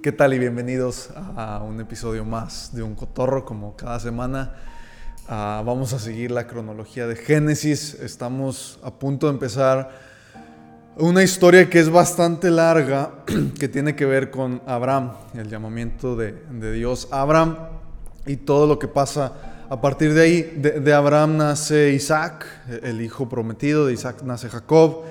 ¿Qué 0.00 0.12
tal 0.12 0.32
y 0.32 0.38
bienvenidos 0.38 1.10
a 1.16 1.60
un 1.64 1.80
episodio 1.80 2.24
más 2.24 2.72
de 2.72 2.84
Un 2.84 2.94
Cotorro 2.94 3.44
como 3.44 3.74
cada 3.74 3.98
semana? 3.98 4.54
Ah, 5.26 5.60
vamos 5.66 5.92
a 5.92 5.98
seguir 5.98 6.30
la 6.30 6.46
cronología 6.46 7.08
de 7.08 7.16
Génesis. 7.16 7.94
Estamos 7.94 8.78
a 8.84 8.92
punto 8.92 9.26
de 9.26 9.32
empezar 9.32 9.90
una 10.98 11.24
historia 11.24 11.68
que 11.68 11.80
es 11.80 11.90
bastante 11.90 12.48
larga, 12.48 13.24
que 13.58 13.66
tiene 13.66 13.96
que 13.96 14.06
ver 14.06 14.30
con 14.30 14.62
Abraham, 14.66 15.14
el 15.34 15.50
llamamiento 15.50 16.14
de, 16.14 16.32
Dios 16.72 17.08
Abraham 17.10 17.56
y 18.24 18.36
todo 18.36 18.68
lo 18.68 18.78
que 18.78 18.86
pasa 18.86 19.32
a 19.68 19.80
partir 19.80 20.14
de 20.14 20.22
ahí. 20.22 20.42
De, 20.42 20.94
Abraham 20.94 21.38
nace 21.38 21.90
Isaac, 21.90 22.46
el 22.84 23.00
hijo 23.00 23.28
prometido, 23.28 23.86
de 23.86 23.94
Isaac 23.94 24.22
nace 24.22 24.48
Jacob. 24.48 25.02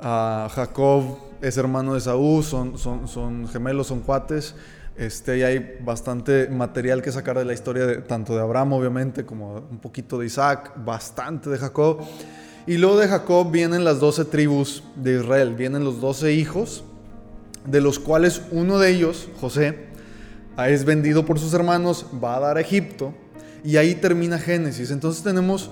Ah, 0.00 0.48
Jacob 0.54 1.27
es 1.40 1.56
hermano 1.56 1.94
de 1.94 2.00
Saúl, 2.00 2.44
son, 2.44 3.48
gemelos, 3.50 3.86
son 3.88 4.00
cuates. 4.00 4.54
Este, 4.96 5.44
hay 5.44 5.78
bastante 5.84 6.48
material 6.48 7.02
que 7.02 7.12
sacar 7.12 7.38
de 7.38 7.44
la 7.44 7.52
historia 7.52 8.04
tanto 8.06 8.34
de 8.34 8.40
Abraham, 8.40 8.72
obviamente, 8.72 9.24
como 9.24 9.54
un 9.70 9.78
poquito 9.78 10.18
de 10.18 10.26
Isaac, 10.26 10.72
bastante 10.84 11.50
de 11.50 11.58
Jacob. 11.58 12.00
Y 12.66 12.76
luego 12.76 12.98
de 12.98 13.08
Jacob 13.08 13.50
vienen 13.50 13.84
las 13.84 14.00
doce 14.00 14.24
tribus 14.24 14.82
de 14.96 15.20
Israel, 15.20 15.54
vienen 15.54 15.84
los 15.84 16.00
doce 16.00 16.32
hijos, 16.32 16.84
de 17.64 17.80
los 17.80 17.98
cuales 17.98 18.42
uno 18.50 18.78
de 18.78 18.90
ellos, 18.90 19.28
José, 19.40 19.86
es 20.66 20.84
vendido 20.84 21.24
por 21.24 21.38
sus 21.38 21.54
hermanos, 21.54 22.06
va 22.22 22.36
a 22.36 22.40
dar 22.40 22.56
a 22.56 22.60
Egipto, 22.60 23.14
y 23.64 23.76
ahí 23.76 23.94
termina 23.94 24.38
Génesis. 24.38 24.90
Entonces 24.90 25.22
tenemos 25.22 25.70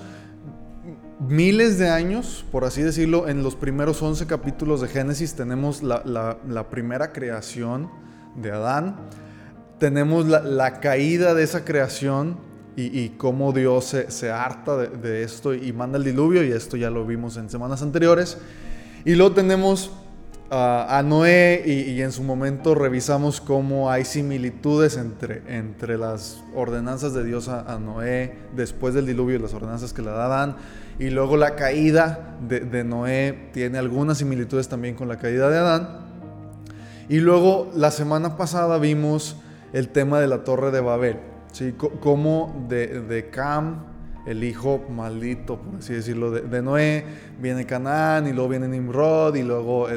miles 1.19 1.79
de 1.79 1.89
años, 1.89 2.45
por 2.53 2.65
así 2.65 2.83
decirlo, 2.83 3.29
en 3.29 3.43
los 3.43 3.57
primeros 3.57 4.03
11 4.03 4.27
capítulos 4.27 4.81
de 4.81 4.89
Génesis 4.89 5.35
tenemos 5.35 5.83
la, 5.83 6.67
primera 6.71 7.13
creación 7.13 7.91
de 8.37 8.53
Adán, 8.53 8.97
tenemos 9.79 10.27
la, 10.27 10.81
caída 10.81 11.35
de 11.35 11.43
esa 11.43 11.65
creación 11.65 12.39
y, 12.77 13.11
cómo 13.11 13.53
Dios 13.53 13.97
se, 14.09 14.31
harta 14.31 14.77
de, 14.77 15.23
esto 15.23 15.55
y 15.55 15.73
manda 15.73 15.99
el 15.99 16.05
diluvio, 16.05 16.45
y 16.45 16.53
esto 16.53 16.77
ya 16.77 16.91
lo 16.91 17.07
vimos 17.07 17.37
en 17.37 17.49
semanas 17.49 17.83
anteriores. 17.83 18.39
Y 19.05 19.15
luego 19.15 19.35
tenemos 19.35 19.93
a 20.51 21.03
Noé 21.05 21.63
y, 21.67 22.01
en 22.03 22.13
su 22.13 22.23
momento 22.23 22.75
revisamos 22.75 23.41
cómo 23.41 23.91
hay 23.91 24.05
similitudes 24.05 24.97
entre, 24.97 25.43
entre 25.49 25.99
las 25.99 26.43
ordenanzas 26.55 27.15
de 27.15 27.25
Dios 27.25 27.49
a, 27.49 27.79
Noé 27.81 28.37
después 28.55 28.95
del 28.95 29.07
diluvio 29.07 29.37
y 29.37 29.39
las 29.41 29.55
ordenanzas 29.55 29.93
que 29.93 30.03
le 30.03 30.11
da 30.11 30.27
Adán. 30.27 30.57
Y 30.99 31.11
luego 31.11 31.37
la 31.37 31.57
caída 31.57 32.37
de, 32.49 32.85
Noé 32.85 33.51
tiene 33.53 33.79
algunas 33.79 34.19
similitudes 34.19 34.69
también 34.69 34.95
con 34.95 35.09
la 35.09 35.19
caída 35.19 35.51
de 35.51 35.59
Adán. 35.59 35.89
Y 37.09 37.19
luego 37.19 37.71
la 37.75 37.91
semana 37.91 38.37
pasada 38.37 38.79
vimos 38.79 39.37
el 39.73 39.89
tema 39.89 40.21
de 40.21 40.29
la 40.29 40.45
torre 40.45 40.71
de 40.71 40.81
Babel, 40.81 41.19
¿sí? 41.53 41.75
cómo 42.01 42.67
de, 42.69 43.01
de 43.03 43.31
Cam 43.31 43.96
el 44.27 44.43
hijo 44.43 44.85
maldito, 44.91 45.57
por 45.57 45.77
así 45.77 45.95
decirlo, 45.95 46.33
de, 46.33 46.63
Noé, 46.63 47.05
viene 47.41 47.65
Canaán 47.65 48.27
y 48.27 48.33
luego 48.33 48.49
viene 48.49 48.67
Nimrod 48.67 49.37
y 49.37 49.43
luego 49.43 49.89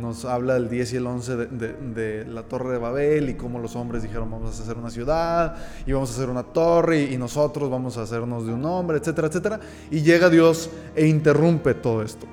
nos 0.00 0.24
habla 0.24 0.56
el 0.56 0.70
10 0.70 0.92
y 0.92 0.96
el 0.96 1.06
11 1.06 1.36
de, 1.36 2.24
la 2.28 2.44
torre 2.44 2.72
de 2.72 2.78
Babel 2.78 3.28
y 3.28 3.34
cómo 3.34 3.58
los 3.58 3.74
hombres 3.74 4.02
dijeron 4.02 4.30
vamos 4.30 4.58
a 4.58 4.62
hacer 4.62 4.78
una 4.78 4.90
ciudad 4.90 5.56
y 5.84 5.92
vamos 5.92 6.10
a 6.10 6.14
hacer 6.14 6.30
una 6.30 6.44
torre 6.44 7.02
y, 7.02 7.22
nosotros 7.22 7.70
vamos 7.70 7.98
a 7.98 8.02
hacernos 8.02 8.46
de 8.46 8.52
un 8.52 8.64
hombre, 8.64 8.98
etcétera, 8.98 9.28
etcétera. 9.28 9.60
Y 9.90 10.02
llega 10.02 10.28
Dios 10.28 10.70
e 10.96 11.06
interrumpe 11.06 11.74
todo 11.74 12.02
esto. 12.02 12.26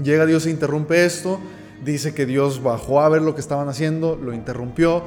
Llega 0.00 0.24
Dios 0.24 0.46
e 0.46 0.50
interrumpe 0.50 1.04
esto, 1.04 1.40
dice 1.84 2.14
que 2.14 2.26
Dios 2.26 2.62
bajó 2.62 3.00
a 3.00 3.08
ver 3.08 3.22
lo 3.22 3.34
que 3.34 3.40
estaban 3.40 3.68
haciendo, 3.68 4.16
lo 4.16 4.32
interrumpió 4.32 5.02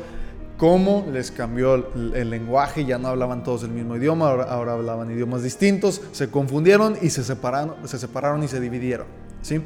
cómo 0.61 1.07
les 1.11 1.31
cambió 1.31 1.73
el, 1.73 2.29
lenguaje, 2.29 2.85
ya 2.85 2.99
no 2.99 3.07
hablaban 3.07 3.43
todos 3.43 3.63
el 3.63 3.71
mismo 3.71 3.95
idioma, 3.95 4.29
ahora, 4.29 4.73
hablaban 4.73 5.09
idiomas 5.09 5.41
distintos, 5.41 6.03
se 6.11 6.29
confundieron 6.29 6.99
y 7.01 7.09
se 7.09 7.23
separaron, 7.23 7.77
se 7.85 7.97
separaron 7.97 8.43
y 8.43 8.47
se 8.47 8.59
dividieron. 8.59 9.07
¿sí? 9.41 9.59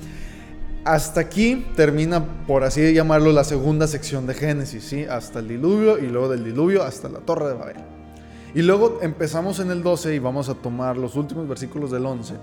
Hasta 0.86 1.20
aquí 1.20 1.68
termina, 1.76 2.24
por 2.48 2.64
así 2.64 2.94
llamarlo, 2.94 3.34
la 3.34 3.44
segunda 3.44 3.88
sección 3.88 4.26
de 4.26 4.36
Génesis, 4.36 4.86
¿sí? 4.86 5.04
hasta 5.04 5.40
el 5.40 5.50
diluvio 5.50 5.98
y 5.98 6.08
luego 6.08 6.30
del 6.30 6.46
diluvio 6.46 6.82
hasta 6.82 7.10
la 7.10 7.20
torre 7.20 7.50
de 7.50 7.56
Babel. 7.56 7.76
Y 8.54 8.62
luego 8.62 9.00
empezamos 9.02 9.60
en 9.60 9.72
el 9.72 9.84
12 9.84 10.16
y 10.16 10.20
vamos 10.20 10.48
a 10.48 10.54
tomar 10.54 10.96
los 10.96 11.18
últimos 11.18 11.46
versículos 11.46 11.92
del 11.92 12.06
11. 12.06 12.36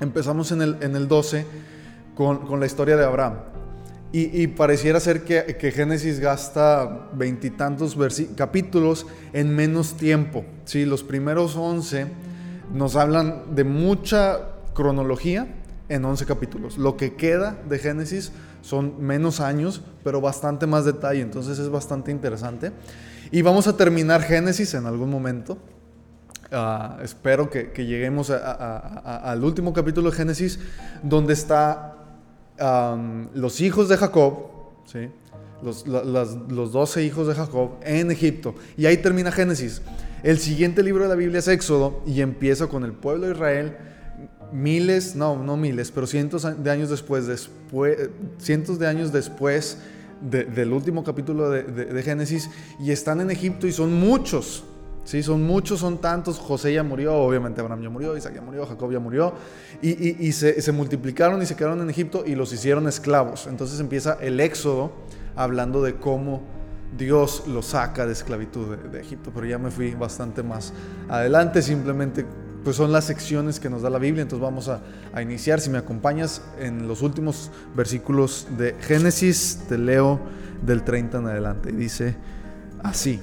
Empezamos 0.00 0.52
en 0.52 0.62
el, 0.62 0.76
en 0.82 0.94
el 0.94 1.08
12 1.08 1.44
con, 2.14 2.46
con 2.46 2.60
la 2.60 2.66
historia 2.66 2.96
de 2.96 3.04
Abraham. 3.04 3.55
Y, 4.12 4.46
pareciera 4.46 4.98
ser 4.98 5.24
que, 5.24 5.72
Génesis 5.72 6.20
gasta 6.20 7.10
veintitantos 7.12 7.98
capítulos 8.34 9.06
en 9.34 9.54
menos 9.54 9.96
tiempo. 9.96 10.44
¿sí? 10.64 10.86
Los 10.86 11.02
primeros 11.02 11.54
once 11.56 12.06
nos 12.72 12.96
hablan 12.96 13.54
de 13.54 13.64
mucha 13.64 14.40
cronología 14.72 15.46
en 15.88 16.04
once 16.04 16.24
capítulos. 16.24 16.78
Lo 16.78 16.96
que 16.96 17.14
queda 17.14 17.58
de 17.68 17.78
Génesis 17.78 18.32
son 18.62 19.04
menos 19.04 19.40
años, 19.40 19.82
pero 20.02 20.20
bastante 20.20 20.66
más 20.66 20.84
detalle. 20.84 21.20
Entonces 21.20 21.58
es 21.58 21.68
bastante 21.68 22.10
interesante. 22.10 22.72
Y 23.30 23.42
vamos 23.42 23.66
a 23.66 23.76
terminar 23.76 24.22
Génesis 24.22 24.72
en 24.74 24.86
algún 24.86 25.10
momento. 25.10 25.58
Ah, 26.52 26.98
espero 27.02 27.50
que, 27.50 27.72
lleguemos 27.76 28.30
al 28.30 29.44
último 29.44 29.72
capítulo 29.72 30.10
de 30.10 30.16
Génesis, 30.16 30.60
donde 31.02 31.32
está 31.32 31.95
los 32.58 33.60
hijos 33.60 33.88
de 33.88 33.96
Jacob, 33.96 34.34
¿sí? 34.86 35.08
los, 35.62 35.86
los 35.86 36.72
12 36.72 37.04
hijos 37.04 37.26
de 37.28 37.34
Jacob 37.34 37.72
en 37.82 38.10
Egipto. 38.10 38.54
Y 38.76 38.86
ahí 38.86 38.98
termina 38.98 39.32
Génesis. 39.32 39.82
El 40.22 40.38
siguiente 40.38 40.82
libro 40.82 41.04
de 41.04 41.08
la 41.08 41.14
Biblia 41.14 41.38
es 41.38 41.48
Éxodo 41.48 42.02
y 42.06 42.20
empieza 42.20 42.66
con 42.66 42.84
el 42.84 42.92
pueblo 42.92 43.26
de 43.26 43.32
Israel 43.32 43.76
miles, 44.52 45.16
no, 45.16 45.36
no 45.42 45.56
miles, 45.56 45.90
pero 45.90 46.06
cientos 46.06 46.46
de 46.62 46.70
años 46.70 46.90
después, 46.90 47.26
después 47.26 48.10
cientos 48.38 48.78
de 48.78 48.86
años 48.86 49.12
después 49.12 49.78
del 50.20 50.72
último 50.72 51.04
capítulo 51.04 51.50
de, 51.50 51.62
de, 51.62 52.02
Génesis 52.02 52.48
y 52.80 52.90
están 52.90 53.20
en 53.20 53.30
Egipto 53.30 53.66
y 53.66 53.72
son 53.72 53.92
muchos, 53.92 54.64
Sí, 55.06 55.22
son 55.22 55.44
muchos, 55.44 55.78
son 55.78 55.98
tantos. 55.98 56.40
José 56.40 56.74
ya 56.74 56.82
murió, 56.82 57.14
obviamente 57.14 57.60
Abraham 57.60 57.80
ya 57.80 57.88
murió, 57.90 58.16
Isaac 58.16 58.34
ya 58.34 58.42
murió, 58.42 58.66
Jacob 58.66 58.90
ya 58.90 58.98
murió. 58.98 59.34
Y, 59.80 60.32
se, 60.32 60.72
multiplicaron 60.72 61.40
y 61.40 61.46
se 61.46 61.54
quedaron 61.54 61.80
en 61.80 61.88
Egipto 61.88 62.24
y 62.26 62.34
los 62.34 62.52
hicieron 62.52 62.88
esclavos. 62.88 63.46
Entonces 63.46 63.78
empieza 63.78 64.18
el 64.20 64.40
éxodo 64.40 64.90
hablando 65.36 65.80
de 65.80 65.94
cómo 65.94 66.42
Dios 66.98 67.44
los 67.46 67.66
saca 67.66 68.04
de 68.04 68.14
esclavitud 68.14 68.76
de, 68.76 69.00
Egipto. 69.00 69.30
Pero 69.32 69.46
ya 69.46 69.58
me 69.58 69.70
fui 69.70 69.94
bastante 69.94 70.42
más 70.42 70.72
adelante. 71.08 71.62
Simplemente 71.62 72.26
pues 72.64 72.74
son 72.74 72.90
las 72.90 73.04
secciones 73.04 73.60
que 73.60 73.70
nos 73.70 73.82
da 73.82 73.90
la 73.90 74.00
Biblia. 74.00 74.22
Entonces 74.22 74.42
vamos 74.42 74.68
a, 74.68 74.80
a 75.12 75.22
iniciar. 75.22 75.60
Si 75.60 75.70
me 75.70 75.78
acompañas 75.78 76.42
en 76.58 76.88
los 76.88 77.02
últimos 77.02 77.52
versículos 77.76 78.48
de 78.58 78.74
Génesis, 78.80 79.60
te 79.68 79.78
leo 79.78 80.18
del 80.62 80.82
30 80.82 81.18
en 81.18 81.26
adelante. 81.28 81.70
Y 81.70 81.76
dice 81.76 82.16
así. 82.82 83.20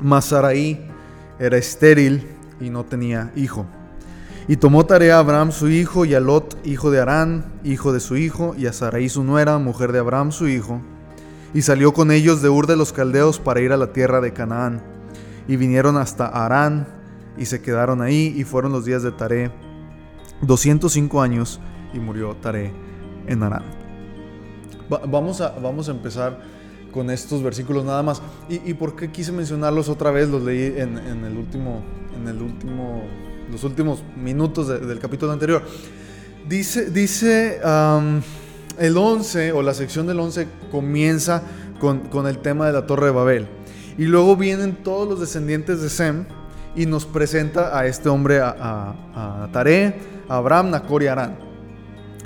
Mas 0.00 0.32
era 0.32 1.56
estéril 1.56 2.26
y 2.60 2.70
no 2.70 2.84
tenía 2.84 3.32
hijo. 3.36 3.66
Y 4.46 4.56
tomó 4.56 4.86
tarea 4.86 5.16
a 5.16 5.18
Abraham 5.18 5.52
su 5.52 5.68
hijo, 5.68 6.06
y 6.06 6.14
a 6.14 6.20
Lot, 6.20 6.56
hijo 6.66 6.90
de 6.90 7.00
Arán, 7.00 7.44
hijo 7.64 7.92
de 7.92 8.00
su 8.00 8.16
hijo, 8.16 8.54
y 8.56 8.66
a 8.66 8.72
Sarai 8.72 9.10
su 9.10 9.22
nuera, 9.22 9.58
mujer 9.58 9.92
de 9.92 9.98
Abraham 9.98 10.32
su 10.32 10.48
hijo, 10.48 10.80
y 11.52 11.60
salió 11.60 11.92
con 11.92 12.10
ellos 12.10 12.40
de 12.40 12.48
Ur 12.48 12.66
de 12.66 12.76
los 12.76 12.94
Caldeos 12.94 13.38
para 13.38 13.60
ir 13.60 13.72
a 13.72 13.76
la 13.76 13.92
tierra 13.92 14.22
de 14.22 14.32
Canaán. 14.32 14.82
Y 15.48 15.56
vinieron 15.56 15.98
hasta 15.98 16.26
Arán, 16.26 16.88
y 17.36 17.44
se 17.44 17.60
quedaron 17.60 18.00
ahí, 18.00 18.34
y 18.36 18.44
fueron 18.44 18.72
los 18.72 18.86
días 18.86 19.02
de 19.02 19.12
Taré, 19.12 19.50
205 20.40 21.20
años, 21.20 21.60
y 21.92 21.98
murió 21.98 22.34
Taré 22.36 22.72
en 23.26 23.42
Arán. 23.42 23.64
vamos, 24.88 25.42
a, 25.42 25.50
vamos 25.58 25.88
a 25.88 25.90
empezar 25.90 26.40
con 26.92 27.10
estos 27.10 27.42
versículos 27.42 27.84
nada 27.84 28.02
más. 28.02 28.22
¿Y, 28.48 28.74
por 28.74 28.96
qué 28.96 29.10
quise 29.10 29.32
mencionarlos 29.32 29.88
otra 29.88 30.10
vez? 30.10 30.28
Los 30.28 30.42
leí 30.42 30.74
en, 30.76 30.96
el 31.24 31.36
último, 31.36 31.82
en 32.16 32.28
el 32.28 32.40
último, 32.40 33.04
los 33.50 33.64
últimos 33.64 34.02
minutos 34.16 34.68
del 34.68 34.98
capítulo 34.98 35.32
anterior. 35.32 35.62
Dice, 36.48 36.90
dice 36.90 37.60
el 38.78 38.96
11 38.96 39.52
o 39.52 39.62
la 39.62 39.74
sección 39.74 40.06
del 40.06 40.20
11 40.20 40.48
comienza 40.70 41.42
con, 41.80 42.26
el 42.26 42.38
tema 42.38 42.66
de 42.66 42.72
la 42.72 42.86
Torre 42.86 43.06
de 43.06 43.12
Babel. 43.12 43.48
Y 43.96 44.04
luego 44.04 44.36
vienen 44.36 44.76
todos 44.82 45.08
los 45.08 45.20
descendientes 45.20 45.80
de 45.80 45.90
Sem 45.90 46.24
y 46.76 46.86
nos 46.86 47.04
presenta 47.04 47.76
a 47.76 47.86
este 47.86 48.08
hombre, 48.08 48.40
a, 48.40 48.54
a, 49.14 49.44
a 49.44 49.52
Taré, 49.52 49.96
a 50.28 50.36
Abraham, 50.36 50.70
Nacor 50.70 51.02
y 51.02 51.08
Arán. 51.08 51.48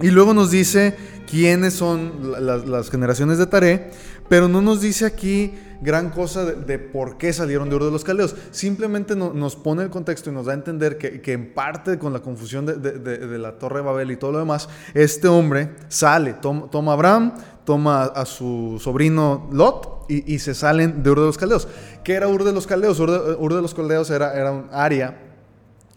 Y 0.01 0.11
luego 0.11 0.35
nos 0.35 0.51
dice 0.51 0.97
quiénes 1.33 1.73
son 1.73 2.35
las, 2.39 2.91
generaciones 2.91 3.39
de 3.39 3.47
Taré, 3.47 3.91
pero 4.33 4.49
no 4.49 4.63
nos 4.63 4.81
dice 4.81 5.05
aquí 5.05 5.53
gran 5.83 6.09
cosa 6.09 6.47
de, 6.47 6.79
por 6.79 7.19
qué 7.19 7.35
salieron 7.35 7.69
de 7.69 7.77
Ur 7.77 7.85
de 7.85 7.91
los 7.91 8.03
Caldeos. 8.03 8.35
Simplemente 8.51 9.15
nos 9.15 9.57
pone 9.57 9.83
el 9.83 9.91
contexto 9.91 10.31
y 10.31 10.33
nos 10.33 10.47
da 10.47 10.53
a 10.53 10.55
entender 10.55 10.97
que, 10.97 11.21
en 11.35 11.53
parte 11.53 11.99
con 11.99 12.15
la 12.15 12.21
confusión 12.21 12.65
de, 12.65 13.39
la 13.39 13.59
Torre 13.59 13.81
de 13.81 13.83
Babel 13.83 14.11
y 14.11 14.17
todo 14.17 14.33
lo 14.33 14.39
demás, 14.39 14.71
este 14.95 15.29
hombre 15.29 15.75
sale, 15.89 16.33
toma, 16.33 16.93
a 16.93 16.95
Abraham, 16.95 17.35
toma 17.67 18.05
a 18.05 18.25
su 18.25 18.81
sobrino 18.81 19.51
Lot 19.53 20.07
y, 20.09 20.39
se 20.39 20.55
salen 20.55 21.03
de 21.03 21.11
Ur 21.11 21.21
de 21.21 21.27
los 21.27 21.37
Caldeos. 21.37 21.69
¿Qué 22.03 22.15
era 22.15 22.27
Ur 22.27 22.43
de 22.45 22.55
los 22.55 22.67
Caldeos? 22.67 23.01
Ur 23.01 23.11
de, 23.55 23.61
los 23.61 23.75
Caldeos 23.75 24.09
era, 24.09 24.33
era 24.33 24.51
un 24.51 24.69
área 24.73 25.15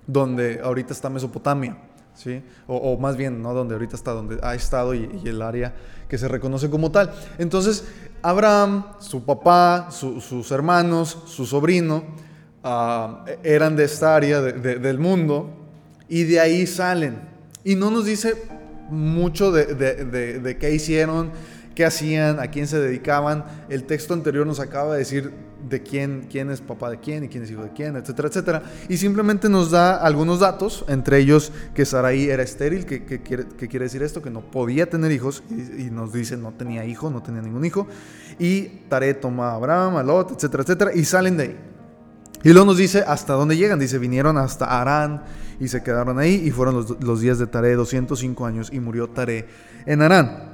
donde 0.08 0.60
ahorita 0.62 0.92
está 0.92 1.10
Mesopotamia. 1.10 1.78
¿sí? 2.16 2.42
O, 2.68 2.98
más 2.98 3.18
bien, 3.18 3.42
no 3.42 3.54
donde 3.54 3.76
ahorita 3.76 3.96
está, 3.96 4.12
donde 4.12 4.40
ha 4.42 4.56
estado 4.56 4.94
y, 4.96 5.22
el 5.26 5.42
área 5.42 5.76
que 6.08 6.18
se 6.18 6.28
reconoce 6.28 6.70
como 6.70 6.92
tal. 6.92 7.14
Entonces, 7.38 7.86
Abraham, 8.28 8.86
su 9.00 9.24
papá, 9.24 9.90
sus 9.92 10.52
hermanos, 10.52 11.16
su 11.28 11.46
sobrino, 11.46 12.04
ah, 12.64 13.24
eran 13.44 13.76
de 13.76 13.84
esta 13.84 14.16
área 14.16 14.42
del 14.42 14.98
mundo 14.98 15.52
y 16.10 16.24
de 16.24 16.40
ahí 16.40 16.66
salen. 16.66 17.20
Y 17.64 17.76
no 17.76 17.92
nos 17.92 18.06
dice 18.06 18.34
mucho 18.90 19.52
de, 19.52 19.66
de 19.66 20.58
qué 20.58 20.74
hicieron, 20.74 21.34
qué 21.76 21.86
hacían, 21.86 22.40
a 22.40 22.48
quién 22.48 22.66
se 22.66 22.80
dedicaban. 22.80 23.46
El 23.70 23.84
texto 23.84 24.16
anterior 24.16 24.48
nos 24.48 24.60
acaba 24.60 24.94
de 24.94 25.00
decir 25.00 25.32
de 25.70 25.82
quién, 25.82 26.28
quién 26.30 26.52
es 26.52 26.62
papá 26.62 26.90
de 26.90 27.00
quién 27.00 27.24
y 27.24 27.28
quién 27.28 27.44
es 27.44 27.52
hijo 27.52 27.64
de 27.64 27.72
quién, 27.72 27.96
etcétera, 27.96 28.28
etcétera. 28.28 28.64
Y 28.88 28.98
simplemente 28.98 29.50
nos 29.50 29.72
da 29.72 29.98
algunos 29.98 30.40
datos, 30.40 30.86
entre 30.88 31.20
ellos 31.20 31.52
que 31.74 31.86
Saraí 31.86 32.30
era 32.30 32.44
estéril, 32.44 32.86
que, 32.86 33.04
quiere, 33.04 33.46
quiere, 33.46 33.86
decir 33.86 34.04
esto, 34.04 34.22
que 34.22 34.30
no 34.30 34.42
podía 34.42 34.90
tener 34.90 35.12
hijos, 35.12 35.44
y, 35.50 35.90
nos 35.90 36.14
dice 36.14 36.38
no 36.38 36.52
tenía 36.52 36.86
hijo, 36.86 37.10
no 37.10 37.24
tenía 37.24 37.42
ningún 37.42 37.66
hijo. 37.66 37.88
Y 38.38 38.64
Taré 38.90 39.14
toma 39.14 39.52
a 39.52 39.56
Abraham, 39.56 39.98
a 39.98 40.04
Lot, 40.04 40.32
etcétera, 40.32 40.64
etcétera, 40.64 40.92
y 40.94 41.04
salen 41.06 41.38
de 41.38 41.44
ahí. 41.44 41.58
Y 42.44 42.50
luego 42.50 42.68
nos 42.68 42.78
dice 42.78 43.04
hasta 43.08 43.34
dónde 43.34 43.58
llegan. 43.58 43.80
Dice, 43.80 43.98
vinieron 43.98 44.38
hasta 44.38 44.80
Arán 44.80 45.24
y 45.60 45.68
se 45.68 45.82
quedaron 45.82 46.20
ahí. 46.20 46.44
Y 46.46 46.52
fueron 46.52 46.76
los, 46.76 47.04
los 47.04 47.20
días 47.20 47.40
de 47.40 47.48
Taré, 47.48 47.74
205 47.74 48.46
años, 48.46 48.70
y 48.72 48.80
murió 48.80 49.10
Taré 49.10 49.48
en 49.88 50.04
Arán. 50.04 50.54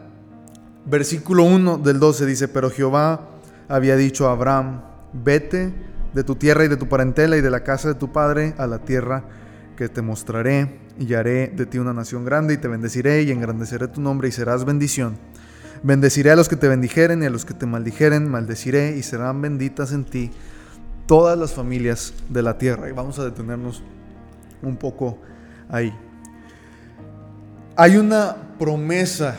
Versículo 0.85 1.43
1 1.43 1.79
del 1.79 1.99
12 1.99 2.25
dice, 2.25 2.47
pero 2.47 2.69
Jehová 2.69 3.27
había 3.67 3.95
dicho 3.95 4.27
a 4.27 4.31
Abraham, 4.31 4.81
vete 5.13 5.73
de 6.13 6.23
tu 6.23 6.35
tierra 6.35 6.65
y 6.65 6.67
de 6.67 6.77
tu 6.77 6.87
parentela 6.87 7.37
y 7.37 7.41
de 7.41 7.49
la 7.49 7.63
casa 7.63 7.87
de 7.87 7.95
tu 7.95 8.11
padre 8.11 8.53
a 8.57 8.67
la 8.67 8.79
tierra 8.79 9.23
que 9.75 9.89
te 9.89 10.01
mostraré, 10.01 10.79
y 10.99 11.13
haré 11.13 11.47
de 11.47 11.65
ti 11.65 11.79
una 11.79 11.93
nación 11.93 12.25
grande, 12.25 12.53
y 12.53 12.57
te 12.57 12.67
bendeciré, 12.67 13.23
y 13.23 13.31
engrandeceré 13.31 13.87
tu 13.87 14.01
nombre, 14.01 14.27
y 14.27 14.31
serás 14.31 14.65
bendición. 14.65 15.17
Bendeciré 15.81 16.31
a 16.31 16.35
los 16.35 16.47
que 16.49 16.55
te 16.55 16.67
bendijeren, 16.67 17.23
y 17.23 17.25
a 17.25 17.29
los 17.29 17.45
que 17.45 17.53
te 17.53 17.65
maldijeren, 17.65 18.29
maldeciré, 18.29 18.97
y 18.97 19.03
serán 19.03 19.41
benditas 19.41 19.93
en 19.93 20.03
ti 20.03 20.31
todas 21.07 21.37
las 21.37 21.53
familias 21.53 22.13
de 22.29 22.41
la 22.43 22.57
tierra. 22.57 22.89
Y 22.89 22.91
vamos 22.91 23.17
a 23.17 23.23
detenernos 23.23 23.81
un 24.61 24.77
poco 24.77 25.17
ahí. 25.69 25.93
Hay 27.75 27.97
una 27.97 28.35
promesa 28.59 29.35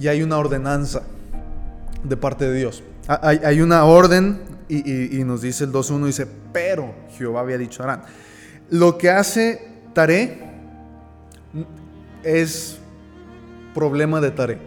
y 0.00 0.08
hay 0.08 0.22
una 0.22 0.38
ordenanza 0.38 1.02
de 2.02 2.16
parte 2.16 2.50
de 2.50 2.58
Dios. 2.58 2.82
Hay, 3.06 3.60
una 3.60 3.84
orden 3.84 4.40
y, 4.68 5.24
nos 5.24 5.42
dice 5.42 5.64
el 5.64 5.72
2.1, 5.72 6.06
dice, 6.06 6.26
pero 6.52 6.94
Jehová 7.16 7.40
había 7.40 7.58
dicho 7.58 7.82
a 7.82 7.86
Arán. 7.86 8.02
Lo 8.70 8.96
que 8.98 9.10
hace 9.10 9.60
Taré 9.92 10.42
es 12.22 12.78
problema 13.74 14.20
de 14.20 14.30
Taré. 14.30 14.58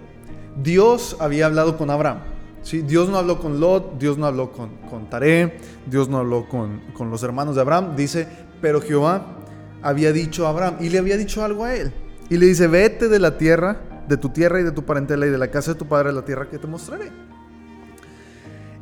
Dios 0.61 1.17
había 1.19 1.47
hablado 1.47 1.77
con 1.77 1.89
Abraham. 1.89 2.19
¿sí? 2.61 2.81
Dios 2.81 3.09
no 3.09 3.17
habló 3.17 3.39
con 3.39 3.59
Lot, 3.59 3.97
Dios 3.99 4.17
no 4.17 4.25
habló 4.25 4.51
con, 4.51 4.69
con 4.89 5.09
Taré, 5.09 5.57
Dios 5.85 6.09
no 6.09 6.17
habló 6.17 6.47
con, 6.47 6.81
con 6.93 7.09
los 7.09 7.23
hermanos 7.23 7.55
de 7.55 7.61
Abraham. 7.61 7.95
Dice, 7.95 8.27
pero 8.61 8.81
Jehová 8.81 9.37
había 9.81 10.11
dicho 10.11 10.47
a 10.47 10.49
Abraham 10.49 10.77
y 10.79 10.89
le 10.89 10.99
había 10.99 11.17
dicho 11.17 11.43
algo 11.43 11.65
a 11.65 11.75
él. 11.75 11.91
Y 12.29 12.37
le 12.37 12.47
dice, 12.47 12.67
vete 12.67 13.07
de 13.07 13.19
la 13.19 13.37
tierra, 13.37 13.79
de 14.07 14.17
tu 14.17 14.29
tierra 14.29 14.59
y 14.59 14.63
de 14.63 14.71
tu 14.71 14.83
parentela 14.83 15.27
y 15.27 15.29
de 15.29 15.37
la 15.37 15.49
casa 15.49 15.73
de 15.73 15.79
tu 15.79 15.87
padre, 15.87 16.11
la 16.11 16.25
tierra 16.25 16.49
que 16.49 16.57
te 16.57 16.67
mostraré. 16.67 17.11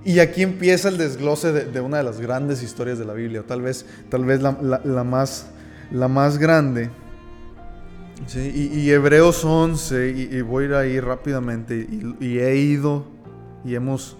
Y 0.05 0.19
aquí 0.19 0.41
empieza 0.41 0.89
el 0.89 0.97
desglose 0.97 1.53
de, 1.53 1.81
una 1.81 1.97
de 1.97 2.03
las 2.03 2.19
grandes 2.19 2.61
historias 2.61 2.99
de 2.99 3.05
la 3.05 3.13
Biblia, 3.13 3.43
tal 3.47 3.61
vez, 3.61 3.85
tal 4.09 4.25
vez 4.25 4.41
la, 4.41 4.51
más, 5.03 5.47
la 5.91 6.09
más 6.09 6.37
grande. 6.37 6.89
Y, 8.35 8.89
Hebreos 8.89 9.45
11, 9.45 10.09
y, 10.31 10.41
voy 10.41 10.65
a 10.65 10.67
ir 10.67 10.73
ahí 10.73 10.99
rápidamente, 10.99 11.87
y, 12.19 12.37
he 12.39 12.57
ido 12.57 13.05
y 13.63 13.75
hemos 13.75 14.17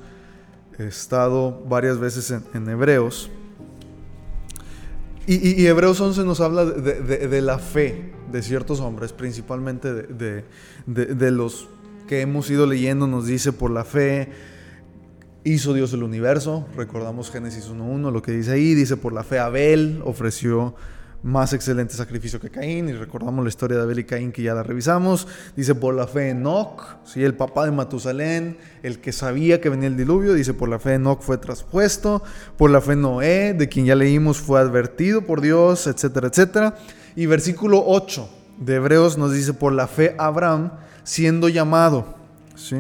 estado 0.78 1.64
varias 1.68 2.00
veces 2.00 2.34
en, 2.54 2.70
Hebreos. 2.70 3.30
Y, 5.28 5.66
Hebreos 5.66 6.00
11 6.00 6.24
nos 6.24 6.40
habla 6.40 6.64
de, 6.64 7.42
la 7.42 7.60
fe 7.60 8.14
de 8.32 8.42
ciertos 8.42 8.80
hombres, 8.80 9.12
principalmente 9.12 9.94
de, 9.94 11.32
los 11.32 11.68
que 12.08 12.22
hemos 12.22 12.50
ido 12.50 12.66
leyendo, 12.66 13.06
nos 13.06 13.28
dice 13.28 13.52
por 13.52 13.70
la 13.70 13.84
fe 13.84 14.53
hizo 15.44 15.74
Dios 15.74 15.94
el 15.94 16.04
universo. 16.04 16.66
Recordamos 16.76 17.32
Génesis 17.32 17.70
1.1, 17.70 18.12
lo 18.12 18.22
que 18.22 18.32
dice 18.32 18.52
ahí. 18.52 18.74
Dice, 18.74 18.98
por 18.98 19.14
la 19.14 19.24
fe 19.24 19.40
Abel 19.40 20.02
ofreció 20.06 20.76
más 21.22 21.54
excelente 21.54 21.94
sacrificio 21.96 22.40
que 22.40 22.50
Caín. 22.50 22.90
Y 22.90 22.94
recordamos 22.94 23.44
la 23.44 23.50
historia 23.50 23.78
de 23.78 23.84
Abel 23.84 24.00
y 24.00 24.04
Caín 24.04 24.32
que 24.32 24.44
ya 24.44 24.54
la 24.54 24.64
revisamos. 24.64 25.28
Dice, 25.56 25.76
por 25.76 25.96
la 25.96 26.08
fe 26.08 26.30
Enoch, 26.30 26.98
¿sí? 27.06 27.24
el 27.24 27.36
papá 27.36 27.66
de 27.66 27.72
Matusalén, 27.72 28.58
el 28.84 29.00
que 29.00 29.12
sabía 29.12 29.60
que 29.60 29.70
venía 29.70 29.88
el 29.88 29.98
diluvio. 29.98 30.34
Dice, 30.34 30.54
por 30.54 30.70
la 30.70 30.80
fe 30.80 30.96
Enoch 30.96 31.22
fue 31.22 31.38
traspuesto. 31.38 32.24
Por 32.58 32.72
la 32.72 32.82
fe 32.82 32.96
Noé, 32.96 33.54
de 33.54 33.70
quien 33.70 33.86
ya 33.86 33.96
leímos, 33.96 34.38
fue 34.38 34.60
advertido 34.60 35.22
por 35.24 35.42
Dios, 35.42 35.88
etcétera, 35.88 36.28
etcétera. 36.28 36.76
Y 37.16 37.26
versículo 37.26 37.84
8 37.86 38.30
de 38.60 38.76
Hebreos 38.76 39.18
nos 39.18 39.34
dice, 39.34 39.54
por 39.54 39.74
la 39.74 39.88
fe 39.88 40.16
Abraham 40.18 40.72
siendo 41.04 41.50
llamado. 41.50 42.16
¿Sí? 42.56 42.78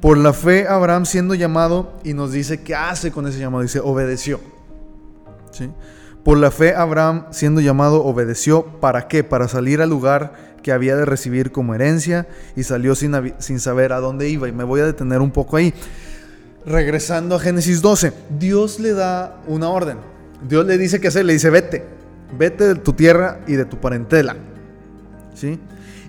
Por 0.00 0.16
la 0.16 0.32
fe, 0.32 0.66
Abraham 0.66 1.04
siendo 1.04 1.34
llamado, 1.34 1.92
y 2.04 2.14
nos 2.14 2.32
dice 2.32 2.62
qué 2.62 2.74
hace 2.74 3.12
con 3.12 3.26
ese 3.26 3.38
llamado, 3.38 3.62
dice, 3.62 3.80
obedeció. 3.80 4.40
¿Sí? 5.50 5.70
Por 6.24 6.38
la 6.38 6.50
fe, 6.50 6.74
Abraham 6.74 7.26
siendo 7.30 7.60
llamado, 7.60 8.04
obedeció. 8.04 8.64
¿Para 8.80 9.08
qué? 9.08 9.24
Para 9.24 9.48
salir 9.48 9.80
al 9.80 9.90
lugar 9.90 10.32
que 10.62 10.72
había 10.72 10.96
de 10.96 11.04
recibir 11.04 11.52
como 11.52 11.74
herencia 11.74 12.28
y 12.56 12.62
salió 12.64 12.94
sin, 12.94 13.34
sin 13.38 13.60
saber 13.60 13.92
a 13.92 14.00
dónde 14.00 14.28
iba. 14.28 14.48
Y 14.48 14.52
me 14.52 14.64
voy 14.64 14.80
a 14.80 14.86
detener 14.86 15.20
un 15.20 15.30
poco 15.30 15.56
ahí. 15.56 15.72
Regresando 16.66 17.36
a 17.36 17.40
Génesis 17.40 17.80
12, 17.80 18.12
Dios 18.38 18.80
le 18.80 18.92
da 18.92 19.40
una 19.46 19.70
orden. 19.70 19.98
Dios 20.46 20.66
le 20.66 20.76
dice 20.76 21.00
qué 21.00 21.08
hacer, 21.08 21.24
le 21.24 21.32
dice, 21.32 21.48
vete, 21.48 21.84
vete 22.38 22.64
de 22.68 22.74
tu 22.74 22.92
tierra 22.92 23.40
y 23.46 23.54
de 23.54 23.64
tu 23.64 23.78
parentela. 23.78 24.36
¿Sí? 25.34 25.58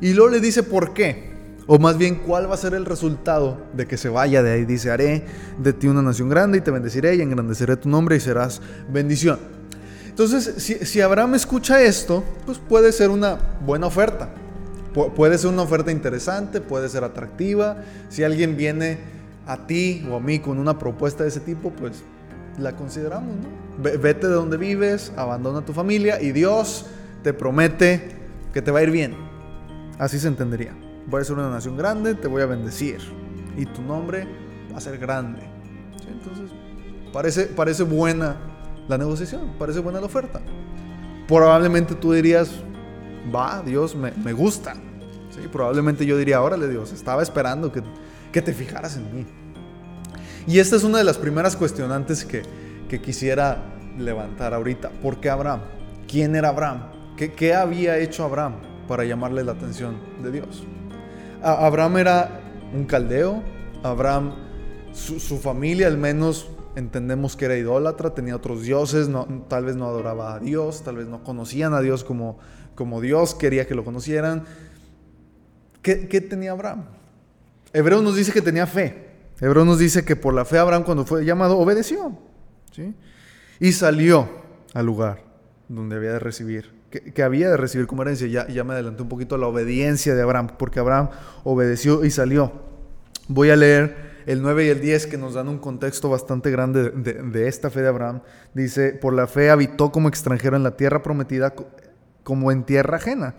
Y 0.01 0.13
luego 0.13 0.31
le 0.31 0.41
dice 0.41 0.63
por 0.63 0.93
qué. 0.93 1.30
O 1.67 1.77
más 1.77 1.97
bien, 1.97 2.15
¿cuál 2.15 2.49
va 2.49 2.55
a 2.55 2.57
ser 2.57 2.73
el 2.73 2.85
resultado 2.85 3.57
de 3.73 3.85
que 3.85 3.97
se 3.97 4.09
vaya 4.09 4.41
de 4.41 4.51
ahí? 4.51 4.65
Dice, 4.65 4.91
haré 4.91 5.25
de 5.59 5.73
ti 5.73 5.87
una 5.87 6.01
nación 6.01 6.29
grande 6.29 6.57
y 6.57 6.61
te 6.61 6.71
bendeciré 6.71 7.15
y 7.15 7.21
engrandeceré 7.21 7.77
tu 7.77 7.87
nombre 7.87 8.15
y 8.15 8.19
serás 8.19 8.61
bendición. 8.91 9.39
Entonces, 10.09 10.77
si, 10.83 11.01
Abraham 11.01 11.35
escucha 11.35 11.81
esto, 11.81 12.23
pues 12.45 12.57
puede 12.57 12.91
ser 12.91 13.09
una 13.09 13.37
buena 13.65 13.87
oferta. 13.87 14.29
puede 14.93 15.37
ser 15.37 15.51
una 15.51 15.61
oferta 15.61 15.91
interesante, 15.91 16.59
puede 16.61 16.89
ser 16.89 17.03
atractiva. 17.03 17.77
Si 18.09 18.23
alguien 18.23 18.57
viene 18.57 18.97
a 19.47 19.65
ti 19.67 20.05
o 20.11 20.17
a 20.17 20.19
mí 20.19 20.39
con 20.39 20.57
una 20.57 20.77
propuesta 20.77 21.23
de 21.23 21.29
ese 21.29 21.39
tipo, 21.39 21.71
pues 21.71 22.03
la 22.57 22.75
consideramos. 22.75 23.35
Vete 23.81 24.27
de 24.27 24.33
donde 24.33 24.57
vives, 24.57 25.13
abandona 25.15 25.63
tu 25.63 25.73
familia 25.73 26.21
y 26.21 26.33
Dios 26.33 26.87
te 27.23 27.33
promete 27.33 28.09
que 28.53 28.61
te 28.61 28.71
va 28.71 28.79
a 28.79 28.83
ir 28.83 28.91
bien. 28.91 29.15
Así 29.97 30.19
se 30.19 30.27
entendería 30.27 30.73
voy 31.07 31.21
a 31.21 31.23
ser 31.23 31.35
una 31.35 31.49
nación 31.49 31.77
grande, 31.77 32.15
te 32.15 32.27
voy 32.27 32.41
a 32.41 32.45
bendecir 32.45 32.99
y 33.57 33.65
tu 33.65 33.81
nombre 33.81 34.27
va 34.71 34.77
a 34.77 34.81
ser 34.81 34.97
grande. 34.97 35.41
Entonces, 36.09 36.51
parece, 37.11 37.45
parece 37.45 37.83
buena 37.83 38.37
la 38.87 38.97
negociación, 38.97 39.53
parece 39.57 39.79
buena 39.79 39.99
la 39.99 40.05
oferta. 40.05 40.41
Probablemente 41.27 41.95
tú 41.95 42.13
dirías, 42.13 42.51
va, 43.33 43.61
Dios, 43.65 43.95
me, 43.95 44.11
me 44.11 44.33
gusta. 44.33 44.73
¿Sí? 45.29 45.47
Probablemente 45.51 46.05
yo 46.05 46.17
diría, 46.17 46.41
órale 46.41 46.67
Dios, 46.67 46.91
estaba 46.91 47.23
esperando 47.23 47.71
que, 47.71 47.81
que, 48.31 48.41
te 48.41 48.53
fijaras 48.53 48.97
en 48.97 49.15
mí. 49.15 49.25
Y 50.45 50.59
esta 50.59 50.75
es 50.75 50.83
una 50.83 50.97
de 50.97 51.03
las 51.03 51.17
primeras 51.17 51.55
cuestionantes 51.55 52.25
que, 52.25 52.41
que 52.89 53.01
quisiera 53.01 53.63
levantar 53.97 54.53
ahorita. 54.53 54.89
¿Por 55.01 55.21
qué 55.21 55.29
Abraham? 55.29 55.61
¿Quién 56.07 56.35
era 56.35 56.49
Abraham? 56.49 56.83
¿Qué, 57.15 57.31
¿Qué 57.31 57.53
había 57.53 57.97
hecho 57.97 58.25
Abraham 58.25 58.55
para 58.87 59.05
llamarle 59.05 59.43
la 59.43 59.53
atención 59.53 59.95
de 60.21 60.31
Dios? 60.31 60.65
Abraham 61.41 61.97
era 61.97 62.41
un 62.73 62.85
caldeo, 62.85 63.41
Abraham, 63.83 64.33
su, 64.93 65.37
familia 65.37 65.87
al 65.87 65.97
menos 65.97 66.49
entendemos 66.75 67.35
que 67.35 67.45
era 67.45 67.57
idólatra, 67.57 68.13
tenía 68.13 68.35
otros 68.35 68.63
dioses, 68.63 69.09
tal 69.47 69.65
vez 69.65 69.75
no 69.75 69.87
adoraba 69.87 70.35
a 70.35 70.39
Dios, 70.39 70.83
tal 70.83 70.97
vez 70.97 71.07
no 71.07 71.23
conocían 71.23 71.73
a 71.73 71.81
Dios 71.81 72.03
como, 72.03 72.39
como 72.75 73.01
Dios 73.01 73.35
quería 73.35 73.67
que 73.67 73.75
lo 73.75 73.83
conocieran. 73.83 74.45
¿Qué, 75.81 75.95
tenía 76.21 76.51
Abraham? 76.51 76.85
Hebreo 77.73 78.01
nos 78.01 78.15
dice 78.15 78.31
que 78.31 78.41
tenía 78.41 78.67
fe. 78.67 79.09
Hebreos 79.39 79.65
nos 79.65 79.79
dice 79.79 80.05
que 80.05 80.15
por 80.15 80.35
la 80.35 80.45
fe 80.45 80.59
Abraham 80.59 80.83
cuando 80.83 81.03
fue 81.03 81.25
llamado 81.25 81.57
obedeció. 81.57 82.15
¿sí? 82.71 82.93
Y 83.59 83.71
salió 83.71 84.29
al 84.73 84.85
lugar 84.85 85.23
donde 85.67 85.95
había 85.95 86.11
de 86.11 86.19
recibir, 86.19 86.69
que, 86.91 87.23
había 87.23 87.49
de 87.49 87.57
recibir 87.57 87.87
como 87.87 88.03
herencia. 88.03 88.27
Ya, 88.27 88.47
ya 88.47 88.63
me 88.63 88.73
adelanté 88.73 89.01
un 89.01 89.09
poquito 89.09 89.35
a 89.35 89.37
la 89.37 89.47
obediencia 89.47 90.13
de 90.13 90.21
Abraham, 90.21 90.51
porque 90.57 90.79
Abraham 90.79 91.09
obedeció 91.43 92.05
y 92.05 92.11
salió. 92.11 92.51
Voy 93.27 93.49
a 93.49 93.55
leer 93.55 94.11
el 94.25 94.41
9 94.41 94.65
y 94.65 94.69
el 94.69 94.81
10 94.81 95.07
que 95.07 95.17
nos 95.17 95.33
dan 95.33 95.47
un 95.47 95.57
contexto 95.57 96.09
bastante 96.09 96.51
grande 96.51 96.89
de, 96.91 97.13
de, 97.13 97.47
esta 97.47 97.69
fe 97.69 97.81
de 97.81 97.87
Abraham. 97.87 98.21
Dice, 98.53 98.91
por 98.93 99.13
la 99.13 99.27
fe 99.27 99.49
habitó 99.49 99.91
como 99.91 100.09
extranjero 100.09 100.55
en 100.55 100.63
la 100.63 100.77
tierra 100.77 101.01
prometida 101.01 101.53
como 102.23 102.51
en 102.51 102.63
tierra 102.63 102.97
ajena, 102.97 103.35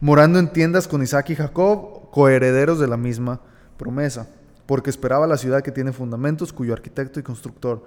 morando 0.00 0.38
en 0.38 0.52
tiendas 0.52 0.88
con 0.88 1.02
Isaac 1.02 1.30
y 1.30 1.36
Jacob, 1.36 2.10
coherederos 2.10 2.78
de 2.78 2.88
la 2.88 2.96
misma 2.96 3.40
promesa, 3.76 4.28
porque 4.66 4.90
esperaba 4.90 5.26
la 5.26 5.36
ciudad 5.36 5.62
que 5.62 5.72
tiene 5.72 5.92
fundamentos, 5.92 6.52
cuyo 6.52 6.72
arquitecto 6.72 7.20
y 7.20 7.22
constructor 7.22 7.84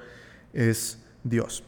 es 0.53 0.99
Dios. 1.23 1.63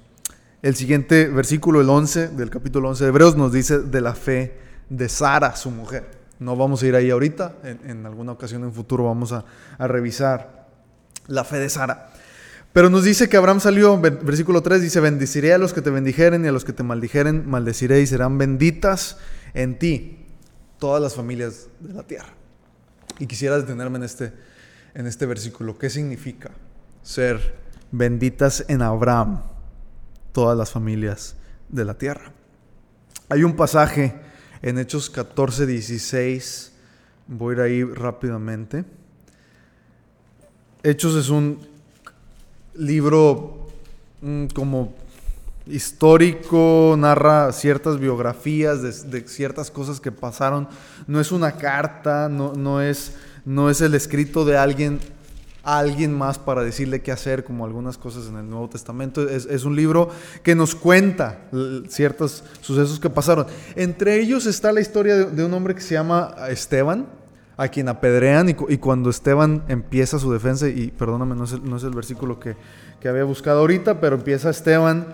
El 0.62 0.76
siguiente 0.76 1.28
versículo, 1.28 1.80
el 1.80 1.90
11 1.90 2.30
del 2.30 2.50
capítulo 2.50 2.90
11 2.90 3.06
de 3.06 3.10
Hebreos, 3.10 3.38
nos 3.38 3.54
dice 3.54 3.80
de 3.80 4.02
la 4.02 4.14
fe 4.14 4.58
de 4.90 5.08
Sara, 5.08 5.56
su 5.56 5.72
mujer. 5.72 6.12
No 6.38 6.58
vamos 6.58 6.84
a 6.84 6.88
ir 6.88 6.96
ahí 6.96 7.10
ahorita, 7.10 7.56
en, 7.64 8.06
alguna 8.06 8.34
ocasión 8.34 8.64
en 8.66 8.74
futuro 8.74 9.06
vamos 9.06 9.32
a, 9.32 9.46
revisar 9.78 10.68
la 11.28 11.46
fe 11.46 11.60
de 11.60 11.70
Sara. 11.70 12.12
Pero 12.74 12.90
nos 12.90 13.06
dice 13.06 13.30
que 13.30 13.38
Abraham 13.38 13.62
salió, 13.62 14.00
versículo 14.00 14.62
3 14.62 14.82
dice, 14.82 15.00
bendeciré 15.00 15.54
a 15.54 15.58
los 15.58 15.72
que 15.72 15.82
te 15.82 15.92
bendijeren 15.92 16.44
y 16.44 16.50
a 16.50 16.52
los 16.52 16.66
que 16.66 16.74
te 16.74 16.84
maldijeren, 16.84 17.50
maldeciré 17.50 18.02
y 18.02 18.08
serán 18.08 18.38
benditas 18.38 19.18
en 19.54 19.80
ti 19.80 20.26
todas 20.78 21.02
las 21.02 21.16
familias 21.16 21.68
de 21.80 21.94
la 21.94 22.04
tierra. 22.04 22.34
Y 23.18 23.28
quisiera 23.28 23.58
detenerme 23.58 23.98
en 23.98 24.04
este, 24.04 24.34
en 24.94 25.08
este 25.08 25.26
versículo. 25.26 25.78
¿Qué 25.78 25.90
significa 25.90 26.52
ser 27.02 27.56
benditas 27.92 28.66
en 28.68 28.82
Abraham 28.82 29.42
todas 30.40 30.58
las 30.58 30.72
familias 30.72 31.36
de 31.68 31.84
la 31.84 31.96
tierra? 31.96 32.32
Hay 33.28 33.44
un 33.44 33.58
pasaje 33.58 34.16
en 34.62 34.80
Hechos 34.80 35.10
14, 35.10 35.66
16. 35.66 36.72
Voy 37.28 37.56
a 37.56 37.58
ir 37.58 37.62
ahí 37.62 37.84
rápidamente. 37.84 38.86
Hechos 40.82 41.16
es 41.16 41.28
un 41.28 41.60
libro 42.74 43.68
mm, 44.22 44.46
como 44.56 44.94
histórico, 45.68 46.96
narra 46.98 47.52
ciertas 47.52 48.00
biografías 48.00 49.12
de, 49.12 49.28
ciertas 49.28 49.70
cosas 49.70 50.00
que 50.00 50.14
pasaron. 50.14 50.70
No 51.06 51.20
es 51.20 51.34
una 51.34 51.52
carta, 51.58 52.30
no, 52.30 52.54
no, 52.54 52.82
es, 52.82 53.18
no 53.44 53.70
es 53.70 53.82
el 53.82 53.94
escrito 53.94 54.46
de 54.46 54.56
alguien 54.58 55.00
alguien 55.64 56.14
más 56.18 56.40
para 56.40 56.64
decirle 56.64 57.02
qué 57.02 57.12
hacer, 57.12 57.44
como 57.44 57.66
algunas 57.66 57.98
cosas 57.98 58.28
en 58.28 58.38
el 58.38 58.50
Nuevo 58.50 58.70
Testamento. 58.70 59.28
Es, 59.28 59.64
un 59.64 59.76
libro 59.76 60.10
que 60.44 60.56
nos 60.56 60.76
cuenta 60.76 61.42
ciertos 61.88 62.44
sucesos 62.62 63.00
que 63.00 63.10
pasaron. 63.10 63.46
Entre 63.76 64.20
ellos 64.20 64.46
está 64.46 64.72
la 64.72 64.82
historia 64.82 65.16
de 65.16 65.44
un 65.44 65.54
hombre 65.54 65.76
que 65.76 65.82
se 65.82 65.96
llama 65.96 66.36
Esteban, 66.50 67.08
a 67.60 67.68
quien 67.68 67.90
apedrean 67.90 68.48
y, 68.48 68.54
cuando 68.54 69.10
Esteban 69.10 69.66
empieza 69.68 70.18
su 70.18 70.32
defensa, 70.32 70.70
y 70.70 70.92
perdóname, 70.92 71.36
no 71.36 71.44
es 71.76 71.84
el, 71.84 71.92
versículo 71.92 72.40
que, 72.40 72.56
había 73.06 73.26
buscado 73.26 73.60
ahorita, 73.60 74.00
pero 74.00 74.16
empieza 74.16 74.50
Esteban 74.50 75.08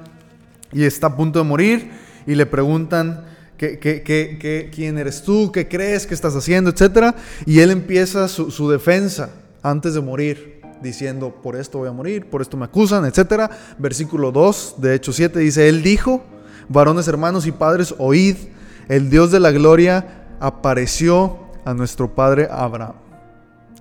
y 0.71 0.83
está 0.83 1.07
a 1.07 1.15
punto 1.15 1.39
de 1.39 1.45
morir 1.45 1.89
y 2.27 2.35
le 2.35 2.45
preguntan 2.45 3.25
¿qué, 3.57 4.69
quién 4.71 4.97
eres 4.99 5.23
tú, 5.23 5.51
qué 5.51 5.67
crees, 5.67 6.05
qué 6.05 6.13
estás 6.13 6.35
haciendo, 6.35 6.69
etcétera, 6.69 7.15
y 7.47 7.61
él 7.61 7.71
empieza 7.71 8.27
su, 8.27 8.69
defensa 8.69 9.31
antes 9.65 9.95
de 9.95 10.01
morir 10.01 10.61
diciendo, 10.81 11.33
por 11.41 11.55
esto 11.55 11.79
voy 11.79 11.89
a 11.89 11.91
morir, 11.91 12.29
por 12.29 12.41
esto 12.41 12.55
me 12.55 12.65
acusan, 12.65 13.03
etcétera. 13.05 13.49
Versículo 13.79 14.31
2 14.31 14.75
de 14.77 14.93
Hechos 14.93 15.15
7 15.15 15.39
dice, 15.39 15.67
él 15.67 15.81
dijo, 15.81 16.23
varones 16.69 17.07
hermanos 17.07 17.47
y 17.47 17.51
padres, 17.51 17.95
oíd, 17.97 18.35
el 18.89 19.09
Dios 19.09 19.31
de 19.31 19.39
la 19.39 19.51
gloria 19.51 20.27
apareció 20.39 21.39
a 21.65 21.73
nuestro 21.73 22.13
padre 22.13 22.47
Abraham, 22.51 22.93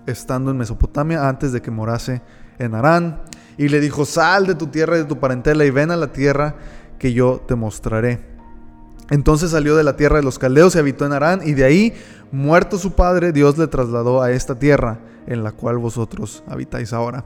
estando 0.06 0.50
en 0.50 0.56
Mesopotamia 0.56 1.28
antes 1.28 1.52
de 1.52 1.60
que 1.60 1.70
morase 1.70 2.22
en 2.58 2.74
Harán, 2.74 3.20
y 3.58 3.68
le 3.68 3.80
dijo, 3.80 4.06
sal 4.06 4.46
de 4.46 4.54
tu 4.54 4.68
tierra 4.68 4.96
y 4.96 5.00
de 5.00 5.04
tu 5.04 5.18
parentela 5.18 5.66
y 5.66 5.70
ven 5.70 5.90
a 5.90 5.96
la 5.96 6.12
tierra 6.12 6.54
que 6.98 7.12
yo 7.12 7.42
te 7.46 7.54
mostraré. 7.54 8.33
Entonces 9.10 9.50
salió 9.50 9.76
de 9.76 9.84
la 9.84 9.96
tierra 9.96 10.16
de 10.16 10.22
los 10.22 10.38
caldeos 10.38 10.74
y 10.74 10.78
habitó 10.78 11.04
en 11.06 11.12
Harán, 11.12 11.40
y 11.44 11.52
de 11.52 11.64
ahí, 11.64 11.94
muerto 12.32 12.78
su 12.78 12.92
padre, 12.92 13.32
Dios 13.32 13.58
le 13.58 13.66
trasladó 13.66 14.22
a 14.22 14.30
esta 14.32 14.58
tierra 14.58 14.98
en 15.26 15.44
la 15.44 15.52
cual 15.52 15.78
vosotros 15.78 16.42
habitáis 16.46 16.92
ahora. 16.92 17.24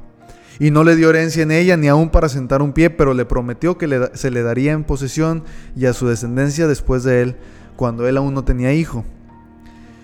Y 0.58 0.70
no 0.73 0.82
le 0.82 0.97
dio 0.97 1.11
herencia 1.11 1.44
en 1.44 1.52
ella, 1.52 1.76
ni 1.76 1.87
aún 1.87 2.11
para 2.11 2.28
sentar 2.28 2.62
un 2.62 2.73
pie, 2.73 2.90
pero 2.90 3.14
le 3.14 3.25
prometió 3.25 3.78
que 3.78 4.11
se 4.14 4.30
le 4.30 4.42
daría 4.42 4.73
en 4.73 4.82
posesión 4.82 5.44
y 5.76 5.87
a 5.87 5.92
su 5.92 6.08
descendencia 6.08 6.66
después 6.66 7.04
de 7.04 7.23
él, 7.23 7.37
cuando 7.76 8.08
él 8.08 8.16
aún 8.16 8.35
no 8.35 8.44
tenía 8.44 8.73
hijo. 8.73 9.04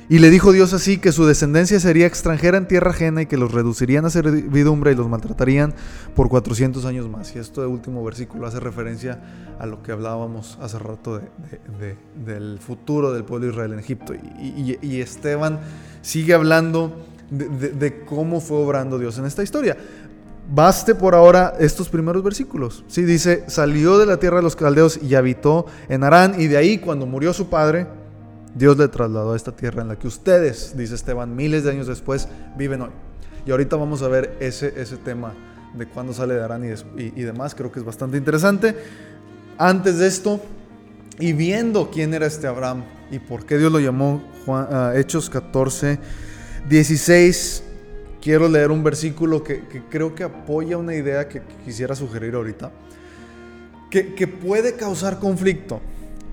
Y 0.09 0.19
le 0.19 0.29
dijo 0.29 0.53
Dios 0.53 0.75
así 0.75 0.99
que 0.99 1.13
su 1.13 1.25
descendencia 1.25 1.81
sería 1.81 2.07
extranjera 2.07 2.59
en 2.59 2.69
tierra 2.69 2.91
ajena 2.91 3.23
y 3.23 3.27
que 3.27 3.39
los 3.39 3.53
reducirían 3.53 4.05
a 4.05 4.11
servidumbre 4.11 4.93
y 4.93 4.95
los 4.95 5.09
maltratarían 5.09 5.73
por 6.15 6.29
400 6.29 6.85
años 6.85 7.09
más. 7.09 7.35
Y 7.35 7.39
esto 7.39 7.63
de 7.63 7.69
último 7.69 8.05
versículo 8.05 8.47
hace 8.47 8.61
referencia 8.61 9.19
a 9.59 9.65
lo 9.65 9.83
que 9.83 9.93
hablábamos 9.93 10.59
hace 10.61 10.79
rato 10.79 11.23
del 12.25 12.59
futuro 12.59 13.13
del 13.13 13.25
pueblo 13.25 13.47
de 13.47 13.53
Israel 13.53 13.73
en 13.73 13.79
Egipto. 13.79 14.15
Y, 14.15 15.01
Esteban 15.01 15.61
sigue 16.03 16.35
hablando 16.35 17.07
de, 17.31 18.05
cómo 18.05 18.41
fue 18.41 18.59
obrando 18.59 18.99
Dios 18.99 19.17
en 19.19 19.25
esta 19.25 19.43
historia. 19.43 19.77
Baste 20.55 20.95
por 20.95 21.15
ahora 21.15 21.55
estos 21.59 21.89
primeros 21.89 22.23
versículos. 22.23 22.85
Sí, 22.89 23.05
dice, 23.05 23.45
salió 23.47 23.97
de 23.97 24.05
la 24.05 24.19
tierra 24.19 24.37
de 24.37 24.43
los 24.43 24.57
caldeos 24.57 25.01
y 25.03 25.15
habitó 25.15 25.65
en 25.89 26.05
Harán 26.05 26.39
y 26.39 26.49
de 26.49 26.59
ahí 26.59 26.77
cuando 26.77 27.07
murió 27.07 27.33
su 27.33 27.49
padre, 27.49 27.87
Dios 28.55 28.79
le 28.79 28.89
trasladó 28.89 29.33
a 29.33 29.37
esta 29.37 29.53
tierra 29.53 29.83
en 29.83 29.89
la 29.89 29.99
que 29.99 30.07
ustedes, 30.07 30.77
dice 30.77 30.95
Esteban, 30.95 31.35
miles 31.35 31.65
de 31.65 31.71
años 31.71 31.87
después, 31.87 32.29
viven 32.57 32.83
hoy. 32.83 32.91
Y 33.47 33.51
ahorita 33.51 33.77
vamos 33.77 34.03
a 34.03 34.09
ver 34.09 34.37
ese, 34.41 34.73
ese 34.81 34.97
tema 34.97 35.35
de 35.75 35.87
cuándo 35.87 36.13
sale 36.13 36.35
de 36.35 36.43
Arán 36.43 36.65
y, 36.65 37.23
demás, 37.23 37.55
creo 37.55 37.71
que 37.71 37.81
es 37.81 37.85
bastante 37.85 38.17
interesante. 38.17 38.77
Antes 39.59 39.99
de 39.99 40.07
esto, 40.07 40.41
y 41.19 41.33
viendo 41.33 41.91
quién 41.91 42.15
era 42.15 42.27
este 42.27 42.47
Abraham 42.47 42.85
y 43.11 43.19
por 43.19 43.45
qué 43.45 43.59
Dios 43.59 43.73
lo 43.73 43.81
llamó, 43.81 44.23
ah, 44.49 44.93
Hechos 44.95 45.29
14, 45.29 45.99
16, 46.69 47.63
quiero 48.23 48.49
leer 48.49 48.71
un 48.71 48.83
versículo 48.83 49.43
que, 49.43 49.63
creo 49.91 50.15
que 50.15 50.25
apoya 50.25 50.79
una 50.79 50.95
idea 50.95 51.29
que, 51.29 51.43
quisiera 51.65 51.95
sugerir 51.95 52.35
ahorita, 52.35 52.71
que, 53.91 54.15
que 54.15 54.29
puede 54.29 54.75
causar 54.75 55.19
conflicto. 55.19 55.81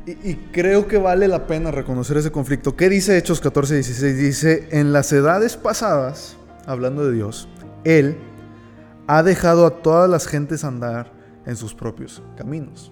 Y, 0.05 0.35
creo 0.51 0.87
que 0.87 0.97
vale 0.97 1.27
la 1.27 1.45
pena 1.45 1.69
reconocer 1.69 2.17
ese 2.17 2.31
conflicto. 2.31 2.75
¿Qué 2.75 2.89
dice 2.89 3.17
Hechos 3.17 3.39
14, 3.39 3.75
16? 3.75 4.17
Dice, 4.17 4.67
en 4.71 4.93
las 4.93 5.13
edades 5.13 5.57
pasadas, 5.57 6.37
hablando 6.65 7.05
de 7.05 7.13
Dios, 7.13 7.47
Él 7.83 8.17
ha 9.05 9.21
dejado 9.21 9.65
a 9.67 9.81
todas 9.81 10.09
las 10.09 10.25
gentes 10.25 10.63
andar 10.63 11.11
en 11.45 11.55
sus 11.55 11.75
propios 11.75 12.23
caminos. 12.35 12.91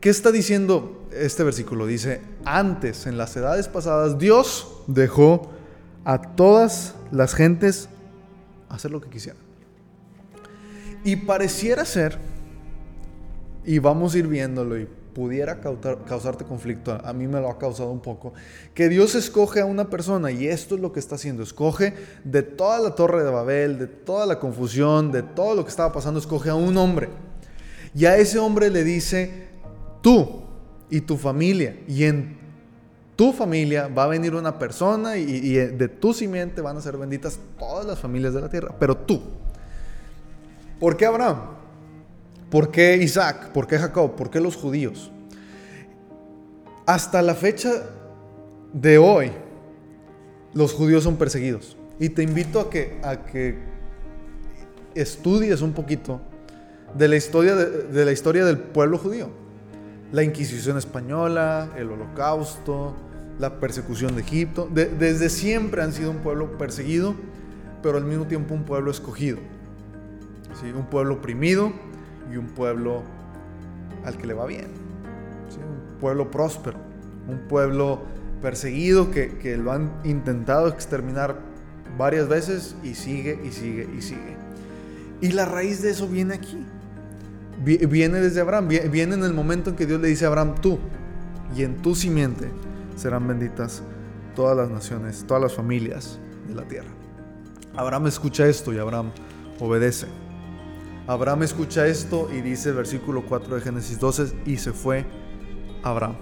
¿Qué 0.00 0.08
está 0.08 0.32
diciendo 0.32 1.06
este 1.12 1.44
versículo? 1.44 1.86
Dice, 1.86 2.22
antes, 2.46 3.06
en 3.06 3.18
las 3.18 3.36
edades 3.36 3.68
pasadas, 3.68 4.18
Dios 4.18 4.82
dejó 4.86 5.50
a 6.04 6.22
todas 6.22 6.94
las 7.12 7.34
gentes 7.34 7.90
hacer 8.70 8.90
lo 8.90 9.00
que 9.02 9.10
quisieran. 9.10 9.42
Y 11.04 11.16
pareciera 11.16 11.84
ser, 11.84 12.18
y 13.64 13.78
vamos 13.78 14.14
a 14.14 14.18
ir 14.18 14.26
viéndolo 14.26 14.78
y 14.78 14.88
pudiera 15.14 15.60
causarte 15.60 16.44
conflicto, 16.44 16.98
a 17.04 17.12
mí 17.12 17.26
me 17.26 17.40
lo 17.40 17.50
ha 17.50 17.58
causado 17.58 17.90
un 17.90 18.00
poco, 18.00 18.32
que 18.74 18.88
Dios 18.88 19.14
escoge 19.14 19.60
a 19.60 19.66
una 19.66 19.90
persona 19.90 20.30
y 20.30 20.46
esto 20.46 20.74
es 20.74 20.80
lo 20.80 20.92
que 20.92 21.00
está 21.00 21.16
haciendo, 21.16 21.42
escoge 21.42 21.94
de 22.24 22.42
toda 22.42 22.80
la 22.80 22.94
torre 22.94 23.24
de 23.24 23.30
Babel, 23.30 23.78
de 23.78 23.86
toda 23.86 24.26
la 24.26 24.38
confusión, 24.38 25.12
de 25.12 25.22
todo 25.22 25.54
lo 25.54 25.64
que 25.64 25.70
estaba 25.70 25.92
pasando, 25.92 26.20
escoge 26.20 26.50
a 26.50 26.54
un 26.54 26.76
hombre. 26.76 27.08
Y 27.94 28.06
a 28.06 28.16
ese 28.16 28.38
hombre 28.38 28.70
le 28.70 28.84
dice, 28.84 29.48
tú 30.00 30.42
y 30.88 31.00
tu 31.00 31.16
familia, 31.16 31.76
y 31.88 32.04
en 32.04 32.38
tu 33.20 33.34
familia 33.34 33.88
va 33.88 34.04
a 34.04 34.06
venir 34.06 34.34
una 34.34 34.58
persona 34.58 35.18
y, 35.18 35.52
de 35.52 35.88
tu 35.88 36.14
simiente 36.14 36.62
van 36.62 36.78
a 36.78 36.80
ser 36.80 36.96
benditas 36.96 37.38
todas 37.58 37.84
las 37.84 37.98
familias 37.98 38.32
de 38.32 38.40
la 38.40 38.48
tierra, 38.48 38.74
pero 38.78 38.96
tú. 38.96 39.20
¿Por 40.78 40.96
qué 40.96 41.04
Abraham? 41.04 41.59
¿Por 42.50 42.70
qué 42.70 42.96
Isaac? 42.96 43.50
¿Por 43.52 43.66
qué 43.66 43.78
Jacob? 43.78 44.16
¿Por 44.16 44.30
qué 44.30 44.40
los 44.40 44.56
judíos? 44.56 45.10
Hasta 46.86 47.22
la 47.22 47.34
fecha 47.34 47.70
de 48.72 48.98
hoy, 48.98 49.30
los 50.54 50.72
judíos 50.72 51.04
son 51.04 51.16
perseguidos. 51.16 51.76
Y 51.98 52.08
te 52.08 52.22
invito 52.22 52.60
a 52.60 52.70
que, 52.70 52.98
a 53.02 53.24
que 53.24 53.58
estudies 54.94 55.60
un 55.60 55.72
poquito 55.72 56.20
de 56.94 57.06
la, 57.08 57.16
historia 57.16 57.54
de, 57.54 58.04
la 58.04 58.10
historia 58.10 58.44
del 58.44 58.58
pueblo 58.58 58.98
judío. 58.98 59.30
La 60.12 60.24
Inquisición 60.24 60.76
española, 60.76 61.70
el 61.76 61.90
holocausto, 61.90 62.96
la 63.38 63.60
persecución 63.60 64.16
de 64.16 64.22
Egipto. 64.22 64.68
desde 64.72 65.30
siempre 65.30 65.82
han 65.82 65.92
sido 65.92 66.10
un 66.10 66.18
pueblo 66.18 66.58
perseguido 66.58 67.14
pero 67.82 67.98
al 67.98 68.04
mismo 68.04 68.26
tiempo 68.26 68.54
un 68.54 68.64
pueblo 68.64 68.90
escogido. 68.90 69.38
¿sí? 70.60 70.70
Un 70.70 70.86
pueblo 70.86 71.14
oprimido 71.14 71.72
y 72.32 72.36
un 72.36 72.46
pueblo 72.46 73.02
al 74.04 74.16
que 74.16 74.26
le 74.26 74.34
va 74.34 74.46
bien. 74.46 74.66
Un 74.66 75.98
pueblo 76.00 76.30
próspero, 76.30 76.78
un 77.28 77.48
pueblo 77.48 78.00
perseguido 78.40 79.10
que, 79.10 79.36
que 79.38 79.56
lo 79.56 79.72
han 79.72 79.90
intentado 80.04 80.68
exterminar 80.68 81.36
varias 81.98 82.28
veces 82.28 82.76
y 82.82 82.94
sigue 82.94 83.38
y 83.44 83.50
sigue 83.50 83.88
y 83.96 84.00
sigue. 84.00 84.36
Y 85.20 85.32
la 85.32 85.44
raíz 85.44 85.82
de 85.82 85.90
eso 85.90 86.08
viene 86.08 86.34
aquí. 86.34 86.64
Viene 87.62 88.20
desde 88.20 88.40
Abraham, 88.40 88.68
viene 88.68 89.14
en 89.14 89.22
el 89.22 89.34
momento 89.34 89.68
en 89.68 89.76
que 89.76 89.84
Dios 89.84 90.00
le 90.00 90.08
dice 90.08 90.24
a 90.24 90.28
Abraham, 90.28 90.54
tú 90.62 90.78
y 91.54 91.62
en 91.62 91.82
tu 91.82 91.94
simiente 91.94 92.48
serán 92.96 93.28
benditas 93.28 93.82
todas 94.34 94.56
las 94.56 94.70
naciones, 94.70 95.24
todas 95.26 95.42
las 95.42 95.52
familias 95.52 96.18
de 96.48 96.54
la 96.54 96.62
tierra. 96.62 96.88
Abraham 97.76 98.06
escucha 98.06 98.46
esto 98.46 98.72
y 98.72 98.78
Abraham 98.78 99.10
obedece. 99.58 100.06
Abraham 101.10 101.42
escucha 101.42 101.88
esto 101.88 102.28
y 102.32 102.40
dice 102.40 102.68
el 102.68 102.76
versículo 102.76 103.24
4 103.28 103.56
de 103.56 103.60
Génesis 103.62 103.98
12, 103.98 104.32
y 104.46 104.58
se 104.58 104.72
fue 104.72 105.04
Abraham. 105.82 106.14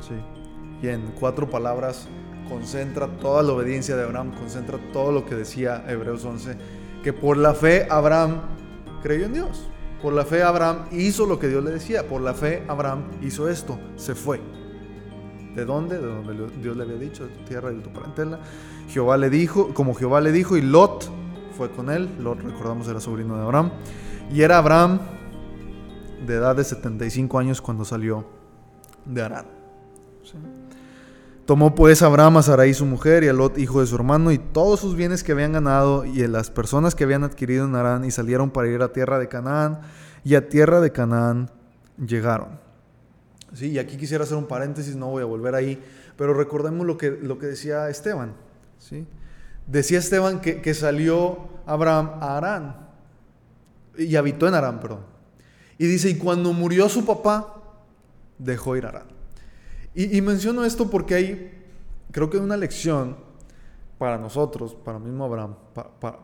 Sí. 0.00 0.14
Y 0.80 0.90
en 0.90 1.10
cuatro 1.18 1.50
palabras 1.50 2.06
concentra 2.48 3.08
toda 3.18 3.42
la 3.42 3.52
obediencia 3.54 3.96
de 3.96 4.04
Abraham, 4.04 4.30
concentra 4.38 4.78
todo 4.92 5.10
lo 5.10 5.26
que 5.26 5.34
decía 5.34 5.84
Hebreos 5.88 6.24
11, 6.24 6.56
que 7.02 7.12
por 7.12 7.36
la 7.36 7.52
fe 7.52 7.88
Abraham 7.90 8.42
creyó 9.02 9.26
en 9.26 9.32
Dios. 9.32 9.66
Por 10.00 10.12
la 10.12 10.24
fe 10.24 10.44
Abraham 10.44 10.84
hizo 10.92 11.26
lo 11.26 11.40
que 11.40 11.48
Dios 11.48 11.64
le 11.64 11.72
decía. 11.72 12.06
Por 12.06 12.20
la 12.20 12.32
fe 12.32 12.62
Abraham 12.68 13.10
hizo 13.22 13.48
esto, 13.48 13.76
se 13.96 14.14
fue. 14.14 14.40
¿De 15.56 15.64
dónde? 15.64 15.98
De 15.98 16.06
donde 16.06 16.46
Dios 16.62 16.76
le 16.76 16.84
había 16.84 16.98
dicho, 16.98 17.24
de 17.24 17.30
tu 17.30 17.42
tierra 17.42 17.72
y 17.72 17.78
de 17.78 17.82
tu 17.82 17.92
parentela. 17.92 18.38
Jehová 18.88 19.16
le 19.16 19.30
dijo, 19.30 19.74
como 19.74 19.94
Jehová 19.94 20.20
le 20.20 20.30
dijo, 20.30 20.56
y 20.56 20.62
Lot 20.62 21.10
fue 21.56 21.70
con 21.70 21.90
él. 21.90 22.08
Lot, 22.20 22.40
recordamos, 22.40 22.86
era 22.88 23.00
sobrino 23.00 23.36
de 23.36 23.42
Abraham. 23.42 23.70
Y 24.32 24.42
era 24.42 24.58
Abraham 24.58 25.00
de 26.26 26.34
edad 26.34 26.56
de 26.56 26.64
75 26.64 27.38
años 27.38 27.60
cuando 27.60 27.84
salió 27.84 28.26
de 29.04 29.22
Arán. 29.22 29.46
Tomó 31.46 31.76
pues 31.76 32.02
Abraham 32.02 32.38
a 32.38 32.42
Sarai 32.42 32.74
su 32.74 32.84
mujer 32.84 33.22
y 33.22 33.28
a 33.28 33.32
Lot 33.32 33.56
hijo 33.56 33.80
de 33.80 33.86
su 33.86 33.94
hermano 33.94 34.32
y 34.32 34.38
todos 34.38 34.80
sus 34.80 34.96
bienes 34.96 35.22
que 35.22 35.30
habían 35.30 35.52
ganado 35.52 36.04
y 36.04 36.24
a 36.24 36.28
las 36.28 36.50
personas 36.50 36.96
que 36.96 37.04
habían 37.04 37.22
adquirido 37.22 37.64
en 37.64 37.76
Arán 37.76 38.04
y 38.04 38.10
salieron 38.10 38.50
para 38.50 38.68
ir 38.68 38.82
a 38.82 38.92
tierra 38.92 39.20
de 39.20 39.28
Canaán 39.28 39.80
y 40.24 40.34
a 40.34 40.48
tierra 40.48 40.80
de 40.80 40.90
Canaán 40.90 41.50
llegaron. 42.04 42.58
Sí, 43.54 43.70
y 43.70 43.78
aquí 43.78 43.96
quisiera 43.96 44.24
hacer 44.24 44.36
un 44.36 44.48
paréntesis, 44.48 44.96
no 44.96 45.06
voy 45.06 45.22
a 45.22 45.26
volver 45.26 45.54
ahí, 45.54 45.80
pero 46.16 46.34
recordemos 46.34 46.84
lo 46.84 46.98
que, 46.98 47.10
lo 47.12 47.38
que 47.38 47.46
decía 47.46 47.88
Esteban. 47.88 48.34
¿sí? 48.78 49.06
Decía 49.66 49.98
Esteban 49.98 50.40
que, 50.40 50.74
salió 50.74 51.48
Abraham 51.66 52.12
a 52.20 52.36
Arán 52.36 52.76
y 53.98 54.14
habitó 54.16 54.46
en 54.46 54.54
Arán, 54.54 54.80
perdón. 54.80 55.00
Y 55.78 55.86
dice, 55.86 56.08
y 56.10 56.16
cuando 56.16 56.52
murió 56.52 56.88
su 56.88 57.04
papá, 57.04 57.62
dejó 58.38 58.76
ir 58.76 58.86
a 58.86 58.90
Arán. 58.90 59.06
Y, 59.94 60.20
menciono 60.20 60.64
esto 60.64 60.90
porque 60.90 61.14
hay, 61.14 61.64
creo 62.12 62.28
que 62.28 62.36
una 62.36 62.56
lección 62.56 63.16
para 63.98 64.18
nosotros, 64.18 64.74
para 64.74 64.98
mismo 64.98 65.24
Abraham, 65.24 65.56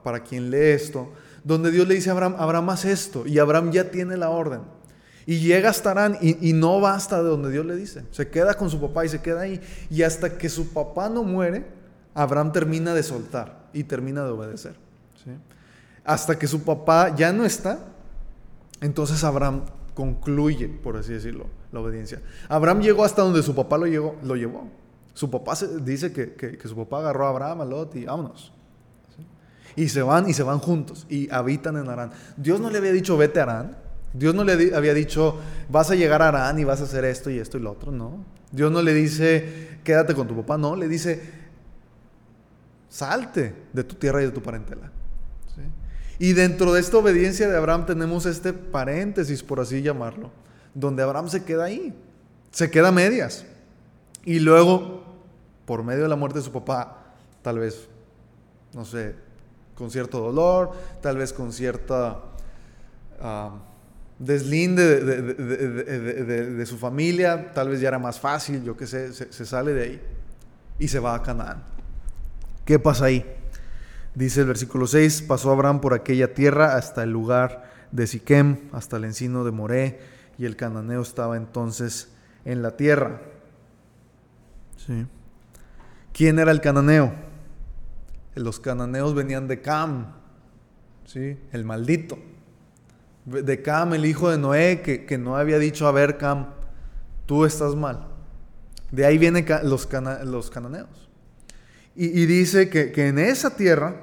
para, 0.05 0.23
quien 0.23 0.51
lee 0.51 0.73
esto, 0.73 1.11
donde 1.43 1.71
Dios 1.71 1.89
le 1.89 1.95
dice 1.95 2.11
a 2.11 2.13
Abraham, 2.13 2.37
Abraham 2.39 2.71
haz 2.71 2.85
esto, 2.85 3.27
y 3.27 3.39
Abraham 3.39 3.73
ya 3.73 3.91
tiene 3.91 4.17
la 4.19 4.29
orden. 4.29 4.61
Y 5.25 5.39
llega 5.39 5.71
hasta 5.71 5.93
Arán 5.93 6.19
y, 6.21 6.53
no 6.53 6.81
va 6.81 6.95
hasta 6.95 7.23
de 7.23 7.29
donde 7.29 7.51
Dios 7.51 7.65
le 7.65 7.77
dice. 7.77 8.05
Se 8.11 8.29
queda 8.29 8.55
con 8.55 8.69
su 8.69 8.81
papá 8.81 9.05
y 9.05 9.09
se 9.09 9.23
queda 9.23 9.43
ahí. 9.43 9.61
Y 9.89 10.03
hasta 10.03 10.37
que 10.37 10.49
su 10.49 10.73
papá 10.73 11.09
no 11.09 11.23
muere, 11.23 11.65
Abraham 12.15 12.53
termina 12.53 12.95
de 12.95 13.03
soltar 13.03 13.69
y 13.73 13.85
termina 13.85 14.25
de 14.25 14.31
obedecer. 14.31 14.77
Hasta 16.05 16.39
que 16.39 16.47
su 16.47 16.63
papá 16.63 17.15
ya 17.15 17.33
no 17.33 17.45
está, 17.45 17.79
entonces 18.81 19.23
Abraham 19.25 19.63
concluye, 19.95 20.69
por 20.69 20.97
así 20.97 21.13
decirlo, 21.13 21.47
la 21.71 21.81
obediencia. 21.81 22.21
Abraham 22.49 22.81
llegó 22.81 23.05
hasta 23.05 23.23
donde 23.23 23.43
su 23.43 23.55
papá 23.55 23.79
lo, 23.79 23.87
llegó, 23.87 24.17
lo 24.23 24.37
llevó. 24.37 24.69
Su 25.15 25.31
papá 25.31 25.55
dice 25.83 26.13
que, 26.13 26.59
su 26.65 26.77
papá 26.77 26.99
agarró 26.99 27.27
a 27.27 27.31
Abraham, 27.31 27.61
a 27.61 27.65
Lot 27.65 27.95
y 27.97 28.05
vámonos. 28.05 28.53
Y 29.77 29.89
se 29.89 30.03
van 30.03 30.29
y 30.29 30.35
se 30.35 30.43
van 30.43 30.59
juntos 30.59 31.07
y 31.09 31.33
habitan 31.33 31.77
en 31.77 31.89
Arán. 31.89 32.11
Dios 32.37 32.61
no 32.61 32.69
le 32.69 32.79
había 32.79 32.93
dicho 32.93 33.17
vete 33.17 33.41
a 33.41 33.45
Arán. 33.45 33.77
Dios 34.13 34.35
no 34.35 34.45
le 34.45 34.75
había 34.75 34.93
dicho, 34.93 35.39
vas 35.71 35.91
a 35.91 35.95
llegar 35.95 36.21
a 36.21 36.29
Arán 36.29 36.59
y 36.59 36.65
vas 36.65 36.83
a 36.83 36.85
hacer 36.85 37.07
esto 37.07 37.31
y 37.31 37.39
esto 37.39 37.57
y 37.57 37.63
lo 37.63 37.73
otro, 37.73 37.91
no. 37.93 38.25
Dios 38.51 38.71
no 38.71 38.83
le 38.83 38.93
dice, 38.93 39.79
quédate 39.85 40.15
con 40.15 40.29
tu 40.29 40.37
papá, 40.37 40.59
no, 40.59 40.77
le 40.77 40.87
dice, 40.87 41.42
salte 42.93 43.55
de 43.73 43.85
tu 43.85 43.95
tierra 43.95 44.23
y 44.23 44.27
de 44.27 44.33
tu 44.33 44.43
parentela. 44.43 44.91
Y 46.19 46.35
dentro 46.35 46.73
de 46.73 46.81
esta 46.81 46.99
obediencia 46.99 47.49
de 47.49 47.57
Abraham 47.57 47.87
tenemos 47.87 48.27
este 48.27 48.53
paréntesis, 48.53 49.43
por 49.43 49.59
así 49.59 49.83
llamarlo, 49.83 50.31
donde 50.75 51.03
Abraham 51.03 51.29
se 51.29 51.43
queda 51.43 51.65
ahí, 51.65 51.93
se 52.51 52.71
queda 52.71 52.89
a 52.89 52.93
medias. 52.93 53.45
Y 54.25 54.39
luego, 54.39 55.03
por 55.65 55.83
medio 55.83 56.03
de 56.03 56.09
la 56.09 56.17
muerte 56.17 56.39
de 56.39 56.45
su 56.45 56.53
papá, 56.53 57.15
tal 57.41 57.59
vez, 57.59 57.89
no 58.75 58.85
sé, 58.85 59.17
con 59.75 59.91
cierto 59.91 60.21
dolor, 60.21 60.73
tal 61.01 61.17
vez 61.17 61.33
con 61.33 61.53
cierta... 61.53 62.21
Ah, 63.21 63.53
deslinde 64.19 65.01
de, 65.01 66.67
su 66.67 66.79
familia, 66.79 67.53
tal 67.53 67.71
vez 67.71 67.81
ya 67.81 67.89
era 67.89 67.99
más 67.99 68.21
fácil, 68.21 68.63
yo 68.63 68.77
qué 68.77 68.87
sé, 68.87 69.13
se, 69.13 69.47
sale 69.47 69.73
de 69.75 69.83
ahí 69.83 70.01
y 70.79 70.87
se 70.87 71.01
va 71.01 71.17
a 71.17 71.23
Canaán. 71.23 71.65
¿Qué 72.65 72.79
pasa 72.79 73.07
ahí? 73.07 73.25
Dice 74.15 74.43
el 74.43 74.47
versículo 74.47 74.87
6, 74.87 75.23
pasó 75.23 75.51
Abraham 75.51 75.81
por 75.81 75.95
aquella 75.95 76.35
tierra 76.35 76.77
hasta 76.77 77.03
el 77.03 77.11
lugar 77.11 77.71
de 77.91 78.07
Siquem, 78.07 78.69
hasta 78.73 78.97
el 78.97 79.05
encino 79.05 79.45
de 79.45 79.51
Moré, 79.51 80.01
y 80.39 80.45
el 80.45 80.57
cananeo 80.57 81.03
estaba 81.03 81.37
entonces 81.37 82.13
en 82.45 82.63
la 82.63 82.77
tierra. 82.77 83.21
¿Sí? 84.77 85.07
¿Quién 86.13 86.39
era 86.39 86.51
el 86.51 86.61
cananeo? 86.61 87.13
Los 88.35 88.61
cananeos 88.61 89.15
venían 89.15 89.49
de 89.49 89.61
Cam, 89.61 90.13
¿sí? 91.07 91.39
el 91.53 91.65
maldito 91.65 92.19
de 93.25 93.63
Cam, 93.63 93.95
el 93.95 94.05
hijo 94.05 94.31
de 94.31 94.39
Noé, 94.39 94.83
que, 94.83 95.19
no 95.19 95.37
había 95.37 95.59
dicho, 95.59 95.87
a 95.87 95.93
ver, 95.93 96.19
Cam, 96.19 96.49
tú 97.27 97.45
estás 97.45 97.75
mal. 97.75 98.09
De 98.91 99.07
ahí 99.07 99.19
vienen 99.19 99.47
los 99.63 99.87
cananeos. 99.87 101.09
Y, 101.95 102.27
dice 102.27 102.71
que, 102.71 102.93
en 103.09 103.19
esa 103.19 103.55
tierra, 103.55 103.97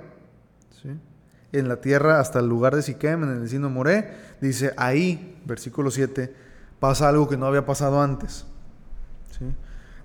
en 1.51 1.67
la 1.67 1.81
tierra 1.81 2.19
hasta 2.19 2.39
el 2.39 2.47
lugar 2.47 2.75
de 2.75 2.83
Siquem, 2.83 3.23
en 3.23 3.29
el 3.29 3.39
vecino 3.39 3.67
de 3.67 3.73
Moré, 3.73 4.13
dice 4.41 4.73
ahí, 4.77 5.41
versículo 5.45 5.89
7, 5.89 6.31
pasa 6.79 7.09
algo 7.09 7.27
que 7.27 7.37
no 7.37 7.47
había 7.47 7.65
pasado 7.65 8.01
antes. 8.01 8.45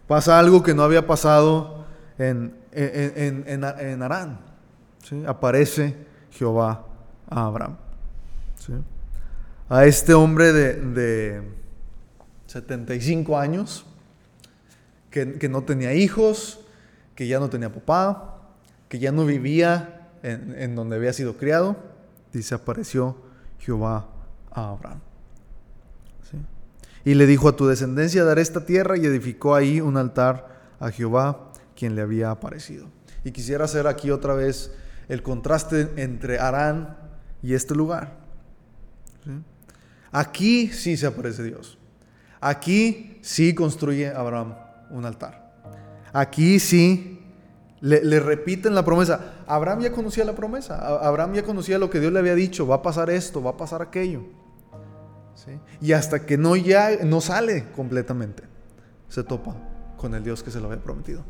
Pasa 0.06 0.38
algo 0.38 0.62
que 0.62 0.74
no 0.74 0.82
había 0.82 1.06
pasado 1.06 1.84
en, 2.18 2.54
en, 2.72 3.44
en, 3.46 3.64
en 3.64 4.02
Arán. 4.02 4.38
Aparece 5.26 5.94
Jehová 6.30 6.86
a 7.28 7.46
Abraham. 7.46 7.76
A 9.68 9.84
este 9.86 10.14
hombre 10.14 10.52
de, 10.52 11.42
75 12.46 13.38
años, 13.38 13.84
que, 15.10 15.48
no 15.48 15.62
tenía 15.62 15.94
hijos, 15.94 16.63
que 17.14 17.26
ya 17.26 17.38
no 17.38 17.48
tenía 17.48 17.72
papá, 17.72 18.38
que 18.88 18.98
ya 18.98 19.12
no 19.12 19.24
vivía 19.24 20.08
en, 20.22 20.74
donde 20.74 20.96
había 20.96 21.12
sido 21.12 21.36
criado, 21.36 21.76
dice, 22.32 22.54
apareció 22.54 23.16
Jehová 23.58 24.08
a 24.50 24.70
Abraham. 24.70 25.00
Y 27.04 27.14
le 27.14 27.26
dijo 27.26 27.48
a 27.48 27.56
tu 27.56 27.66
descendencia 27.66 28.24
daré 28.24 28.40
esta 28.40 28.64
tierra 28.64 28.96
y 28.96 29.04
edificó 29.04 29.54
ahí 29.54 29.80
un 29.80 29.98
altar 29.98 30.48
a 30.80 30.90
Jehová, 30.90 31.50
quien 31.76 31.94
le 31.94 32.02
había 32.02 32.30
aparecido. 32.30 32.86
Y 33.24 33.32
quisiera 33.32 33.64
hacer 33.64 33.86
aquí 33.86 34.10
otra 34.10 34.34
vez 34.34 34.72
el 35.08 35.22
contraste 35.22 35.90
entre 35.96 36.38
Arán 36.38 36.96
y 37.42 37.52
este 37.52 37.74
lugar. 37.74 38.16
Aquí 40.12 40.68
sí 40.68 40.96
se 40.96 41.06
aparece 41.06 41.42
Dios. 41.42 41.78
Aquí 42.40 43.18
sí 43.22 43.54
construye 43.54 44.08
Abraham 44.08 44.54
un 44.90 45.04
altar. 45.04 45.43
Aquí 46.14 46.60
sí 46.60 47.20
le, 47.80 48.20
repiten 48.20 48.74
la 48.74 48.84
promesa. 48.84 49.34
Abraham 49.48 49.80
ya 49.80 49.92
conocía 49.92 50.24
la 50.24 50.34
promesa. 50.34 50.78
Abraham 51.06 51.34
ya 51.34 51.42
conocía 51.42 51.76
lo 51.76 51.90
que 51.90 51.98
Dios 51.98 52.12
le 52.12 52.20
había 52.20 52.36
dicho. 52.36 52.66
Va 52.68 52.76
a 52.76 52.82
pasar 52.82 53.10
esto, 53.10 53.42
va 53.42 53.50
a 53.50 53.56
pasar 53.56 53.82
aquello. 53.82 54.22
Y 55.80 55.92
hasta 55.92 56.24
que 56.24 56.38
no, 56.38 56.54
ya, 56.54 57.04
no 57.04 57.20
sale 57.20 57.66
completamente, 57.76 58.44
se 59.08 59.24
topa 59.24 59.54
con 59.98 60.14
el 60.14 60.22
Dios 60.22 60.42
que 60.42 60.52
se 60.52 60.60
lo 60.60 60.68
había 60.68 60.82
prometido. 60.82 61.24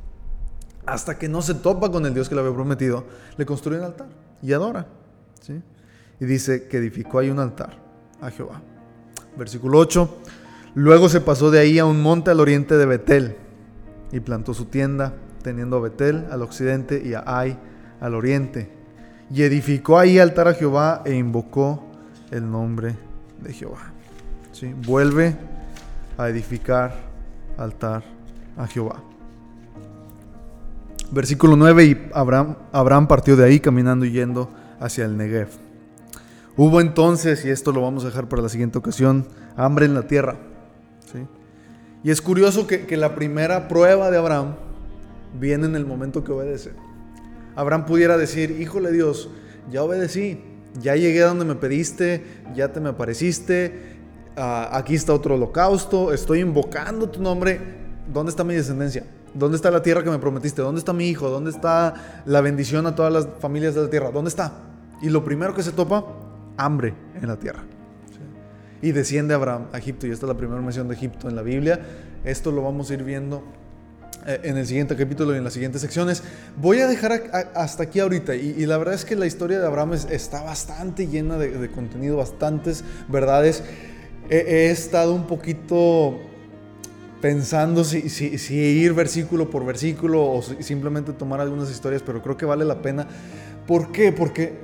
Hasta 0.87 1.19
que 1.19 1.29
no 1.29 1.41
se 1.41 1.55
topa 1.55 1.91
con 1.91 2.05
el 2.05 2.13
Dios 2.13 2.29
que 2.29 2.35
le 2.35 2.43
había 2.43 2.55
prometido, 2.55 3.05
le 3.39 3.47
construye 3.47 3.79
un 3.79 3.87
altar 3.87 4.09
y 4.43 4.53
adora. 4.53 4.87
Y 6.21 6.25
dice 6.27 6.69
que 6.69 6.77
edificó 6.77 7.19
ahí 7.19 7.31
un 7.31 7.41
altar 7.41 7.71
a 8.21 8.31
Jehová. 8.31 8.61
Versículo 9.37 9.79
8. 9.79 10.19
Luego 10.75 11.09
se 11.09 11.23
pasó 11.23 11.51
de 11.51 11.59
ahí 11.59 11.79
a 11.79 11.87
un 11.87 12.03
monte 12.03 12.31
al 12.31 12.39
oriente 12.39 12.77
de 12.77 12.87
Betel 12.87 13.44
y 14.15 14.21
plantó 14.21 14.55
su 14.55 14.67
tienda, 14.67 15.13
teniendo 15.43 15.77
a 15.77 15.81
Betel 15.81 16.27
al 16.31 16.41
occidente 16.43 17.03
y 17.05 17.15
a 17.15 17.25
Ai 17.27 17.59
al 18.01 18.15
oriente. 18.15 18.71
y 19.31 19.43
edificó 19.43 19.99
ahí 19.99 20.19
altar 20.19 20.49
a 20.49 20.55
Jehová 20.55 21.03
e 21.05 21.15
invocó 21.15 21.83
el 22.31 22.49
nombre 22.49 22.95
de 23.41 23.53
Jehová. 23.53 23.93
¿Sí? 24.53 24.73
Vuelve 24.87 25.35
a 26.17 26.29
edificar 26.29 26.95
altar 27.59 28.05
a 28.57 28.67
Jehová. 28.67 29.03
Versículo 31.11 31.57
9, 31.57 31.85
y 31.85 32.11
Abraham, 32.13 32.57
Abraham 32.71 33.09
partió 33.09 33.35
de 33.35 33.45
ahí 33.45 33.61
caminando 33.61 34.05
y 34.05 34.13
yendo 34.13 34.51
hacia 34.79 35.07
el 35.07 35.17
Negev. 35.17 35.49
Hubo 36.57 36.81
entonces, 36.81 37.45
y 37.45 37.51
esto 37.51 37.73
lo 37.73 37.83
vamos 37.83 38.05
a 38.05 38.09
dejar 38.09 38.29
para 38.29 38.43
la 38.43 38.49
siguiente 38.49 38.79
ocasión, 38.79 39.27
hambre 39.57 39.87
en 39.87 39.95
la 39.95 40.07
tierra. 40.07 40.37
Y 42.05 42.11
es 42.11 42.21
curioso 42.21 42.67
que, 42.67 42.87
que 42.87 42.97
la 42.97 43.15
primera 43.15 43.67
prueba 43.67 44.11
de 44.11 44.19
Abraham 44.19 44.55
viene 45.41 45.67
en 45.67 45.75
el 45.75 45.87
momento 45.87 46.23
que 46.23 46.33
obedece. 46.33 46.73
Abraham 47.57 47.87
pudiera 47.87 48.17
decir, 48.17 48.61
híjole 48.61 48.93
Dios, 48.93 49.31
ya 49.73 49.83
obedecí, 49.83 50.41
ya 50.81 50.97
llegué 50.97 51.23
a 51.23 51.29
donde 51.29 51.45
me 51.45 51.55
pediste, 51.55 52.23
ya 52.55 52.73
te 52.73 52.81
me 52.81 52.91
apareciste, 52.91 53.97
ah, 54.37 54.69
aquí 54.73 54.95
está 54.95 55.15
otro 55.15 55.37
holocausto, 55.37 56.13
estoy 56.13 56.41
invocando 56.41 57.09
tu 57.09 57.23
nombre, 57.23 57.61
¿dónde 58.13 58.31
está 58.31 58.45
mi 58.45 58.55
descendencia? 58.55 59.05
¿Dónde 59.33 59.57
está 59.57 59.71
la 59.71 59.83
tierra 59.83 60.05
que 60.05 60.11
me 60.11 60.19
prometiste? 60.19 60.63
¿Dónde 60.63 60.79
está 60.79 60.93
mi 60.93 61.09
hijo? 61.09 61.29
¿Dónde 61.29 61.51
está 61.51 62.23
la 62.25 62.41
bendición 62.41 62.87
a 62.87 62.95
todas 62.95 63.13
las 63.13 63.29
familias 63.41 63.75
de 63.75 63.83
la 63.83 63.91
tierra? 63.91 64.11
¿Dónde 64.13 64.29
está? 64.29 64.53
Y 65.03 65.11
lo 65.11 65.25
primero 65.25 65.55
que 65.55 65.63
se 65.63 65.73
topa, 65.73 66.05
hambre 66.57 66.95
en 67.21 67.27
la 67.27 67.37
tierra. 67.37 67.65
Y 68.83 68.93
desciende 68.93 69.35
Abraham 69.35 69.69
a 69.73 69.79
Egipto, 69.79 70.07
y 70.07 70.11
esta 70.11 70.27
es 70.27 70.29
la 70.29 70.37
primera 70.37 70.61
mención 70.61 70.89
de 70.89 70.95
Egipto 70.95 71.29
en 71.29 71.37
la 71.37 71.43
Biblia. 71.43 71.81
Esto 72.25 72.51
lo 72.51 72.63
vamos 72.63 72.91
a 72.91 72.95
ir 72.95 73.03
viendo 73.03 73.43
eh, 74.27 74.41
en 74.45 74.57
el 74.57 74.67
siguiente 74.67 74.97
capítulo 74.97 75.35
y 75.35 75.39
en 75.39 75.45
las 75.45 75.53
siguientes 75.53 75.83
secciones. 75.83 76.23
Voy 76.57 76.79
a 76.81 76.87
dejar 76.87 77.31
hasta 77.55 77.83
aquí 77.83 78.01
ahorita 78.01 78.35
y, 78.35 78.65
la 78.65 78.79
verdad 78.79 78.95
es 78.95 79.05
que 79.05 79.17
la 79.17 79.27
historia 79.27 79.61
de 79.61 79.67
Abraham 79.67 79.93
está 79.93 80.43
bastante 80.43 81.07
llena 81.07 81.37
de, 81.37 81.71
contenido, 81.71 82.17
bastantes 82.17 82.85
verdades. 83.09 83.63
He, 84.31 84.71
estado 84.71 85.15
un 85.15 85.27
poquito 85.27 86.19
pensando 87.21 87.85
si, 87.85 88.01
ir 88.55 88.95
versículo 88.95 89.51
por 89.51 89.67
versículo 89.67 90.25
o 90.25 90.43
simplemente 90.43 91.13
tomar 91.13 91.41
algunas 91.43 91.71
historias, 91.71 92.03
pero 92.03 92.23
creo 92.23 92.39
que 92.39 92.47
vale 92.47 92.65
la 92.65 92.81
pena. 92.81 93.07
¿Por 93.67 93.93
qué? 93.93 94.11
Porque 94.11 94.55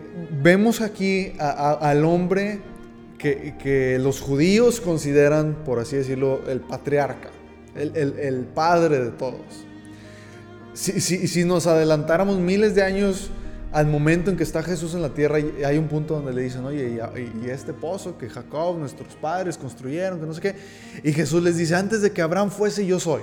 vemos 0.42 0.80
aquí 0.80 1.34
al 1.38 2.06
hombre 2.06 2.60
que, 3.20 3.98
los 4.00 4.20
judíos 4.20 4.80
consideran, 4.80 5.58
por 5.64 5.78
así 5.78 5.96
decirlo, 5.96 6.40
el 6.48 6.60
patriarca 6.60 7.30
el, 7.74 8.46
padre 8.54 9.04
de 9.04 9.10
todos. 9.10 9.64
Si, 10.74 11.00
si, 11.00 11.44
nos 11.44 11.66
adelantáramos 11.66 12.38
miles 12.38 12.74
de 12.74 12.82
años 12.82 13.30
al 13.72 13.86
momento 13.86 14.30
en 14.30 14.36
que 14.36 14.42
está 14.42 14.62
Jesús 14.62 14.94
en 14.94 15.02
la 15.02 15.10
tierra, 15.10 15.38
hay 15.64 15.78
un 15.78 15.88
punto 15.88 16.14
donde 16.14 16.32
le 16.32 16.42
dicen, 16.42 16.64
oye, 16.64 17.00
y, 17.44 17.50
este 17.50 17.72
pozo 17.72 18.16
que 18.18 18.28
Jacob, 18.28 18.78
nuestros 18.78 19.14
padres 19.16 19.58
construyeron, 19.58 20.20
que 20.20 20.26
no 20.26 20.34
sé 20.34 20.40
qué, 20.40 20.54
y 21.04 21.12
Jesús 21.12 21.42
les 21.42 21.56
dice, 21.56 21.74
antes 21.74 22.02
de 22.02 22.12
que 22.12 22.22
Abraham 22.22 22.50
fuese, 22.50 22.86
yo 22.86 22.98
soy. 22.98 23.22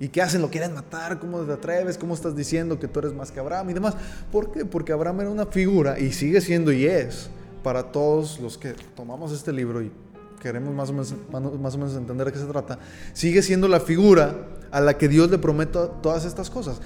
¿Y 0.00 0.08
qué 0.08 0.22
hacen? 0.22 0.40
¿Lo 0.40 0.48
quieren 0.48 0.74
matar? 0.74 1.18
¿Cómo 1.18 1.40
te 1.40 1.52
atreves? 1.52 1.98
¿Cómo 1.98 2.14
estás 2.14 2.36
diciendo 2.36 2.78
que 2.78 2.86
tú 2.86 3.00
eres 3.00 3.12
más 3.12 3.32
que 3.32 3.40
Abraham? 3.40 3.70
Y 3.70 3.72
demás. 3.72 3.96
¿Por 4.30 4.52
qué? 4.52 4.64
Porque 4.64 4.92
Abraham 4.92 5.22
era 5.22 5.30
una 5.30 5.46
figura 5.46 5.98
y 5.98 6.12
sigue 6.12 6.40
siendo 6.40 6.70
y 6.70 6.86
es 6.86 7.30
para 7.62 7.92
todos 7.92 8.38
los 8.40 8.58
que 8.58 8.74
tomamos 8.94 9.32
este 9.32 9.52
libro 9.52 9.82
y 9.82 9.90
queremos 10.38 10.74
más 10.74 10.90
o, 10.90 10.92
menos, 10.92 11.14
más 11.60 11.74
o 11.74 11.78
menos 11.78 11.94
entender 11.94 12.26
de 12.26 12.32
qué 12.32 12.38
se 12.38 12.46
trata, 12.46 12.78
sigue 13.12 13.42
siendo 13.42 13.68
la 13.68 13.80
figura 13.80 14.34
a 14.70 14.80
la 14.80 14.96
que 14.96 15.08
Dios 15.08 15.30
le 15.30 15.38
promete 15.38 15.78
todas 16.02 16.24
estas 16.24 16.50
cosas. 16.50 16.80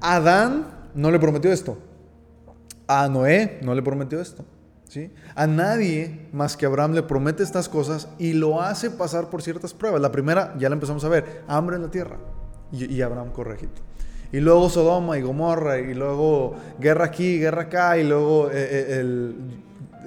Adán 0.00 0.66
no 0.94 1.10
le 1.10 1.18
prometió 1.18 1.52
esto. 1.52 1.78
A 2.86 3.08
Noé 3.08 3.58
no 3.62 3.74
le 3.74 3.82
prometió 3.82 4.20
esto. 4.20 4.44
¿sí? 4.88 5.10
A 5.34 5.46
nadie 5.46 6.28
más 6.32 6.56
que 6.56 6.66
Abraham 6.66 6.92
le 6.92 7.02
promete 7.02 7.42
estas 7.42 7.68
cosas 7.68 8.08
y 8.18 8.34
lo 8.34 8.60
hace 8.60 8.90
pasar 8.90 9.30
por 9.30 9.42
ciertas 9.42 9.72
pruebas. 9.72 10.00
La 10.00 10.12
primera 10.12 10.54
ya 10.58 10.68
la 10.68 10.74
empezamos 10.74 11.04
a 11.04 11.08
ver, 11.08 11.42
hambre 11.48 11.76
en 11.76 11.82
la 11.82 11.90
tierra. 11.90 12.18
Y, 12.72 13.02
Abraham 13.02 13.32
corre 13.32 13.58
Y 14.32 14.40
luego 14.40 14.70
Sodoma 14.70 15.18
y 15.18 15.22
Gomorra, 15.22 15.78
y 15.78 15.92
luego 15.92 16.54
guerra 16.80 17.06
aquí, 17.06 17.38
guerra 17.38 17.62
acá, 17.62 17.98
y 17.98 18.04
luego 18.04 18.50
eh, 18.50 18.52
eh, 18.54 19.00
el 19.00 19.34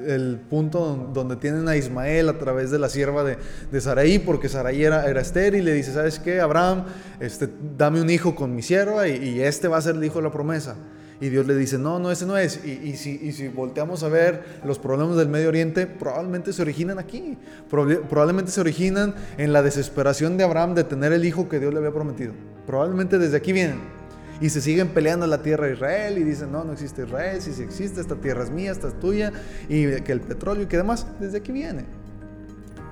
el 0.06 0.40
punto 0.50 1.10
donde 1.14 1.36
tienen 1.36 1.68
a 1.68 1.76
Ismael 1.76 2.30
a 2.30 2.38
través 2.38 2.72
de 2.72 2.80
la 2.80 2.90
sierva 2.90 3.24
de, 3.24 3.38
de 3.72 4.20
porque 4.20 4.50
Saraí 4.50 4.84
era, 4.84 5.06
era 5.06 5.22
estéril, 5.22 5.62
y 5.62 5.66
le 5.66 5.74
dice, 5.74 5.94
¿sabes 5.94 6.20
qué, 6.20 6.40
Abraham? 6.40 6.86
Este, 7.20 7.50
dame 7.78 8.02
un 8.02 8.10
hijo 8.10 8.36
con 8.36 8.56
mi 8.56 8.62
sierva 8.62 9.08
y, 9.08 9.42
este 9.42 9.68
va 9.68 9.78
a 9.78 9.82
ser 9.82 9.96
el 9.96 10.04
hijo 10.04 10.20
de 10.20 10.24
la 10.24 10.32
promesa. 10.32 10.76
Y 11.22 11.30
Dios 11.30 11.48
le 11.48 11.56
dice, 11.56 11.78
no, 11.78 11.98
no, 11.98 12.12
ese 12.12 12.26
no 12.26 12.38
es. 12.38 12.60
Y, 12.66 12.98
si, 12.98 13.20
y, 13.22 13.32
si, 13.32 13.48
volteamos 13.48 14.04
a 14.04 14.10
ver 14.10 14.44
los 14.66 14.80
problemas 14.80 15.16
del 15.16 15.30
Medio 15.30 15.48
Oriente, 15.48 15.88
probablemente 15.88 16.52
se 16.52 16.62
originan 16.62 17.00
aquí. 17.00 17.38
Probablemente 17.70 18.52
se 18.52 18.60
originan 18.60 19.16
en 19.38 19.54
la 19.54 19.64
desesperación 19.64 20.36
de 20.36 20.44
Abraham 20.44 20.76
de 20.76 20.84
tener 20.84 21.14
el 21.14 21.24
hijo 21.24 21.48
que 21.48 21.60
Dios 21.60 21.74
le 21.74 21.80
había 21.80 21.94
prometido. 21.94 22.34
Probablemente 22.66 23.18
desde 23.18 23.38
aquí 23.38 23.54
vienen 23.54 24.05
y 24.42 24.50
se 24.50 24.62
siguen 24.62 24.90
peleando 24.90 25.26
la 25.28 25.42
tierra 25.42 25.68
de 25.68 25.74
Israel 25.74 26.18
y 26.18 26.24
dicen, 26.24 26.52
no, 26.52 26.64
no 26.64 26.74
existe 26.74 27.04
Israel, 27.04 27.42
si 27.42 27.54
sí 27.54 27.64
existe, 27.64 28.02
esta 28.02 28.16
tierra 28.16 28.44
es 28.44 28.50
mía, 28.50 28.72
esta 28.72 28.90
es 28.90 29.00
tuya, 29.00 29.32
y 29.70 30.02
que 30.02 30.12
el 30.12 30.22
petróleo 30.22 30.64
y 30.64 30.66
que 30.68 30.78
demás, 30.78 31.08
desde 31.20 31.38
aquí 31.38 31.52
viene. 31.52 31.86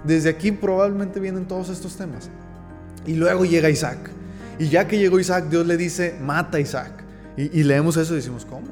Desde 0.04 0.30
aquí 0.30 0.52
probablemente 0.52 1.20
vienen 1.20 1.46
todos 1.46 1.70
estos 1.70 1.96
temas. 1.96 2.30
Y 3.06 3.16
luego 3.16 3.46
llega 3.46 3.70
Isaac. 3.70 4.10
Y 4.60 4.70
ya 4.70 4.88
que 4.88 4.98
llegó 4.98 5.20
Isaac, 5.20 5.46
Dios 5.50 5.66
le 5.66 5.78
dice, 5.78 6.18
mata 6.22 6.58
a 6.58 6.62
Isaac. 6.62 7.04
Y, 7.36 7.64
leemos 7.64 7.98
eso 7.98 8.14
y 8.14 8.18
decimos, 8.18 8.46
¿cómo? 8.46 8.68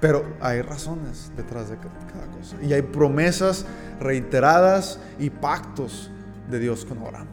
Pero 0.00 0.24
hay 0.40 0.62
razones 0.62 1.32
detrás 1.36 1.68
de 1.68 1.76
cada 1.76 2.26
cosa. 2.38 2.56
Y 2.62 2.72
hay 2.72 2.82
promesas 2.82 3.66
reiteradas 4.00 5.00
y 5.18 5.30
pactos 5.30 6.10
de 6.48 6.58
Dios 6.60 6.84
con 6.84 6.98
Abraham. 6.98 7.26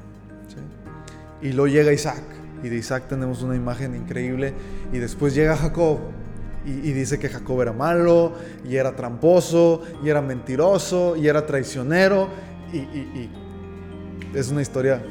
Y 1.41 1.51
luego 1.51 1.67
llega 1.67 1.93
Isaac. 1.93 2.23
Y 2.63 2.69
de 2.69 2.75
Isaac 2.77 3.07
tenemos 3.07 3.41
una 3.43 3.55
imagen 3.55 3.95
increíble. 3.95 4.53
Y 4.91 4.97
después 4.97 5.35
llega 5.35 5.55
Jacob. 5.55 5.99
Y, 6.65 6.91
dice 6.91 7.17
que 7.17 7.29
Jacob 7.29 7.61
era 7.61 7.71
malo, 7.71 8.33
y 8.67 8.75
era 8.75 8.93
tramposo, 8.93 9.83
y 10.03 10.09
era 10.09 10.21
mentiroso, 10.21 11.15
y 11.15 11.29
era 11.29 11.45
traicionero. 11.45 12.27
Y, 12.73 12.79
y 12.79 13.31
es 14.33 14.49
una 14.49 14.61
historia 14.61 15.01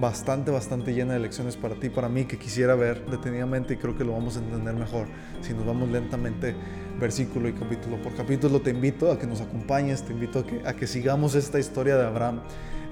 bastante, 0.00 0.50
bastante 0.50 0.94
llena 0.94 1.14
de 1.14 1.20
lecciones 1.20 1.56
para 1.56 1.74
ti, 1.74 1.90
para 1.90 2.08
mí, 2.08 2.24
que 2.24 2.38
quisiera 2.38 2.74
ver 2.74 3.04
detenidamente 3.06 3.74
y 3.74 3.76
creo 3.76 3.96
que 3.96 4.04
lo 4.04 4.12
vamos 4.12 4.36
a 4.36 4.40
entender 4.40 4.74
mejor 4.74 5.06
si 5.42 5.52
nos 5.54 5.66
vamos 5.66 5.90
lentamente 5.90 6.54
versículo 6.98 7.48
y 7.48 7.52
capítulo 7.52 8.00
por 8.02 8.14
capítulo. 8.14 8.60
Te 8.60 8.70
invito 8.70 9.10
a 9.10 9.18
que 9.18 9.26
nos 9.26 9.40
acompañes, 9.40 10.02
te 10.02 10.12
invito 10.12 10.40
a 10.40 10.46
que, 10.46 10.62
a 10.66 10.74
que 10.74 10.86
sigamos 10.86 11.34
esta 11.34 11.58
historia 11.58 11.96
de 11.96 12.06
Abraham 12.06 12.40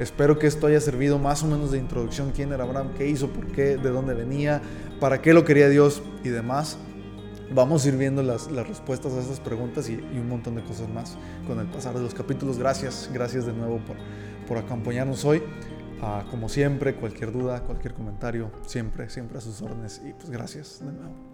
Espero 0.00 0.38
que 0.38 0.46
esto 0.46 0.66
haya 0.66 0.80
servido 0.80 1.18
más 1.18 1.42
o 1.42 1.46
menos 1.46 1.72
de 1.72 1.78
introducción. 1.78 2.32
¿Quién 2.34 2.54
era 2.54 2.64
Abraham? 2.64 2.92
¿Qué 2.96 3.06
hizo? 3.06 3.28
¿Por 3.28 3.48
qué? 3.48 3.76
¿De 3.76 3.90
dónde 3.90 4.14
venía? 4.14 4.62
¿Para 4.98 5.20
qué 5.20 5.34
lo 5.34 5.44
quería 5.44 5.68
Dios? 5.68 6.02
Y 6.24 6.30
demás. 6.30 6.78
Vamos 7.52 7.84
a 7.84 7.88
ir 7.88 7.98
viendo 7.98 8.22
las, 8.22 8.50
las 8.50 8.66
respuestas 8.66 9.12
a 9.12 9.20
esas 9.20 9.40
preguntas 9.40 9.90
y, 9.90 9.96
un 9.96 10.26
montón 10.26 10.54
de 10.54 10.62
cosas 10.62 10.88
más 10.88 11.18
con 11.46 11.60
el 11.60 11.66
pasar 11.66 11.94
de 11.94 12.00
los 12.00 12.14
capítulos. 12.14 12.58
Gracias, 12.58 13.10
gracias 13.12 13.44
de 13.44 13.52
nuevo 13.52 13.78
por, 13.80 13.96
por 14.48 14.56
acompañarnos 14.56 15.26
hoy. 15.26 15.42
Ah, 16.02 16.24
como 16.30 16.48
siempre, 16.48 16.94
cualquier 16.94 17.32
duda, 17.32 17.60
cualquier 17.62 17.92
comentario, 17.94 18.50
siempre, 18.66 19.10
siempre 19.10 19.38
a 19.38 19.40
sus 19.40 19.60
órdenes. 19.60 20.00
Y 20.04 20.12
pues 20.12 20.30
gracias 20.30 20.80
de 20.80 20.92
nuevo. 20.92 21.29